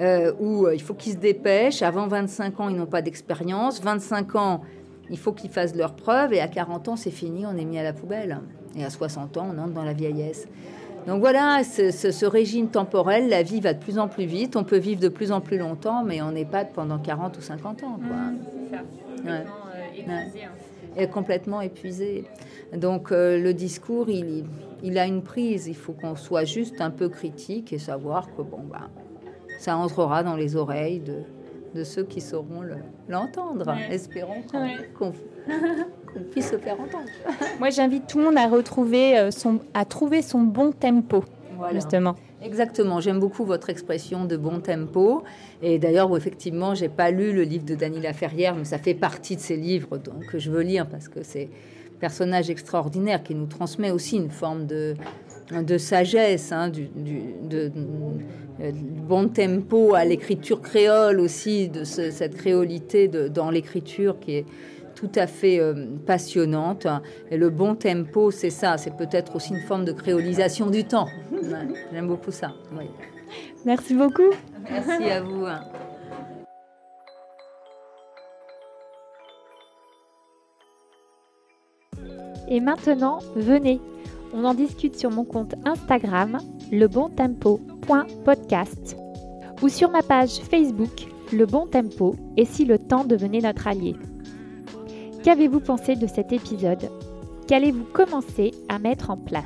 euh, 0.00 0.32
où 0.40 0.66
euh, 0.66 0.74
il 0.74 0.82
faut 0.82 0.94
qu'ils 0.94 1.12
se 1.12 1.18
dépêchent. 1.18 1.82
Avant 1.82 2.06
25 2.06 2.60
ans, 2.60 2.68
ils 2.68 2.76
n'ont 2.76 2.86
pas 2.86 3.02
d'expérience. 3.02 3.82
25 3.82 4.34
ans, 4.36 4.62
il 5.10 5.18
faut 5.18 5.32
qu'ils 5.32 5.50
fassent 5.50 5.76
leurs 5.76 5.94
preuves. 5.94 6.32
Et 6.32 6.40
à 6.40 6.48
40 6.48 6.88
ans, 6.88 6.96
c'est 6.96 7.10
fini, 7.10 7.46
on 7.46 7.56
est 7.56 7.64
mis 7.64 7.78
à 7.78 7.82
la 7.82 7.92
poubelle. 7.92 8.40
Et 8.76 8.84
à 8.84 8.90
60 8.90 9.36
ans, 9.36 9.50
on 9.54 9.58
entre 9.58 9.72
dans 9.72 9.84
la 9.84 9.92
vieillesse. 9.92 10.48
Donc 11.06 11.20
voilà, 11.20 11.62
ce, 11.64 12.26
régime 12.26 12.68
temporel, 12.68 13.28
la 13.28 13.42
vie 13.42 13.60
va 13.60 13.74
de 13.74 13.80
plus 13.80 13.98
en 13.98 14.08
plus 14.08 14.24
vite. 14.24 14.56
On 14.56 14.64
peut 14.64 14.78
vivre 14.78 15.00
de 15.00 15.08
plus 15.08 15.32
en 15.32 15.40
plus 15.40 15.58
longtemps, 15.58 16.04
mais 16.04 16.22
on 16.22 16.30
n'est 16.30 16.44
pas 16.44 16.64
pendant 16.64 16.98
40 16.98 17.38
ou 17.38 17.40
50 17.40 17.82
ans. 17.82 17.98
Quoi. 18.06 18.16
Mmh, 18.16 19.11
complètement 19.22 19.60
épuisé. 19.96 20.44
Hein. 20.44 21.06
complètement 21.06 21.60
épuisé. 21.60 22.24
Donc 22.76 23.12
euh, 23.12 23.38
le 23.38 23.54
discours, 23.54 24.08
il, 24.08 24.44
il, 24.82 24.98
a 24.98 25.06
une 25.06 25.22
prise. 25.22 25.66
Il 25.66 25.76
faut 25.76 25.92
qu'on 25.92 26.16
soit 26.16 26.44
juste 26.44 26.80
un 26.80 26.90
peu 26.90 27.08
critique 27.08 27.72
et 27.72 27.78
savoir 27.78 28.34
que 28.34 28.42
bon, 28.42 28.60
bah, 28.70 28.88
ça 29.58 29.76
entrera 29.76 30.22
dans 30.22 30.36
les 30.36 30.56
oreilles 30.56 31.00
de, 31.00 31.22
de 31.74 31.84
ceux 31.84 32.04
qui 32.04 32.20
sauront 32.20 32.62
l'entendre. 33.08 33.74
Espérons 33.90 34.42
qu'on 34.98 35.12
puisse 36.30 36.50
se 36.50 36.58
faire 36.58 36.80
entendre. 36.80 37.08
Moi, 37.58 37.70
j'invite 37.70 38.06
tout 38.06 38.18
le 38.18 38.24
monde 38.24 38.38
à 38.38 38.48
retrouver 38.48 39.18
euh, 39.18 39.30
son, 39.30 39.60
à 39.74 39.84
trouver 39.84 40.22
son 40.22 40.40
bon 40.40 40.72
tempo, 40.72 41.24
justement. 41.72 42.14
Exactement, 42.44 43.00
j'aime 43.00 43.20
beaucoup 43.20 43.44
votre 43.44 43.70
expression 43.70 44.24
de 44.24 44.36
bon 44.36 44.60
tempo. 44.60 45.22
Et 45.62 45.78
d'ailleurs, 45.78 46.14
effectivement, 46.16 46.74
j'ai 46.74 46.88
pas 46.88 47.12
lu 47.12 47.32
le 47.32 47.42
livre 47.42 47.64
de 47.64 47.76
Dany 47.76 48.00
Laferrière, 48.00 48.56
mais 48.56 48.64
ça 48.64 48.78
fait 48.78 48.94
partie 48.94 49.36
de 49.36 49.40
ces 49.40 49.56
livres 49.56 50.00
que 50.28 50.38
je 50.38 50.50
veux 50.50 50.62
lire 50.62 50.88
parce 50.88 51.08
que 51.08 51.22
c'est 51.22 51.44
un 51.44 51.98
personnage 52.00 52.50
extraordinaire 52.50 53.22
qui 53.22 53.36
nous 53.36 53.46
transmet 53.46 53.92
aussi 53.92 54.16
une 54.16 54.30
forme 54.30 54.66
de, 54.66 54.94
de 55.52 55.78
sagesse, 55.78 56.50
hein, 56.50 56.68
du, 56.68 56.88
de, 57.48 57.70
bon 59.06 59.28
tempo 59.28 59.94
à 59.94 60.04
l'écriture 60.04 60.60
créole 60.60 61.20
aussi, 61.20 61.68
de 61.68 61.84
cette 61.84 62.36
créolité 62.36 63.06
dans 63.08 63.50
l'écriture 63.50 64.18
qui 64.18 64.36
est 64.36 64.46
tout 64.94 65.10
à 65.14 65.26
fait 65.26 65.60
euh, 65.60 65.86
passionnante. 66.06 66.86
Et 67.30 67.36
le 67.36 67.50
bon 67.50 67.74
tempo, 67.74 68.30
c'est 68.30 68.48
ça, 68.50 68.78
c'est 68.78 68.96
peut-être 68.96 69.36
aussi 69.36 69.52
une 69.54 69.60
forme 69.60 69.84
de 69.84 69.92
créolisation 69.92 70.70
du 70.70 70.84
temps. 70.84 71.08
J'aime 71.92 72.08
beaucoup 72.08 72.30
ça. 72.30 72.52
Merci 73.64 73.94
beaucoup. 73.94 74.30
Merci 74.70 75.04
à 75.04 75.22
vous. 75.22 75.46
Hein. 75.46 75.60
Et 82.48 82.60
maintenant, 82.60 83.20
venez, 83.34 83.80
on 84.34 84.44
en 84.44 84.52
discute 84.54 84.96
sur 84.96 85.10
mon 85.10 85.24
compte 85.24 85.54
Instagram, 85.64 86.38
lebontempo.podcast 86.70 88.96
ou 89.62 89.68
sur 89.68 89.90
ma 89.90 90.02
page 90.02 90.40
Facebook, 90.50 91.06
Le 91.32 91.46
Bon 91.46 91.66
Tempo, 91.66 92.14
et 92.36 92.44
si 92.44 92.64
le 92.64 92.78
temps 92.78 93.04
devenait 93.04 93.40
notre 93.40 93.68
allié. 93.68 93.94
Qu'avez-vous 95.22 95.60
pensé 95.60 95.94
de 95.94 96.08
cet 96.08 96.32
épisode? 96.32 96.90
Qu'allez-vous 97.46 97.84
commencer 97.84 98.50
à 98.68 98.80
mettre 98.80 99.10
en 99.10 99.16
place? 99.16 99.44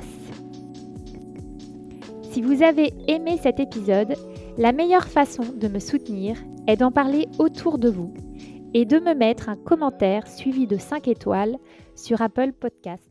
Si 2.31 2.41
vous 2.41 2.63
avez 2.63 2.93
aimé 3.07 3.37
cet 3.41 3.59
épisode, 3.59 4.15
la 4.57 4.71
meilleure 4.71 5.07
façon 5.07 5.43
de 5.43 5.67
me 5.67 5.77
soutenir 5.77 6.35
est 6.65 6.77
d'en 6.77 6.91
parler 6.91 7.27
autour 7.37 7.77
de 7.77 7.89
vous 7.89 8.11
et 8.73 8.85
de 8.85 8.97
me 8.97 9.13
mettre 9.13 9.49
un 9.49 9.55
commentaire 9.55 10.27
suivi 10.27 10.65
de 10.65 10.77
5 10.77 11.07
étoiles 11.09 11.57
sur 11.95 12.23
Apple 12.23 12.53
Podcast. 12.53 13.06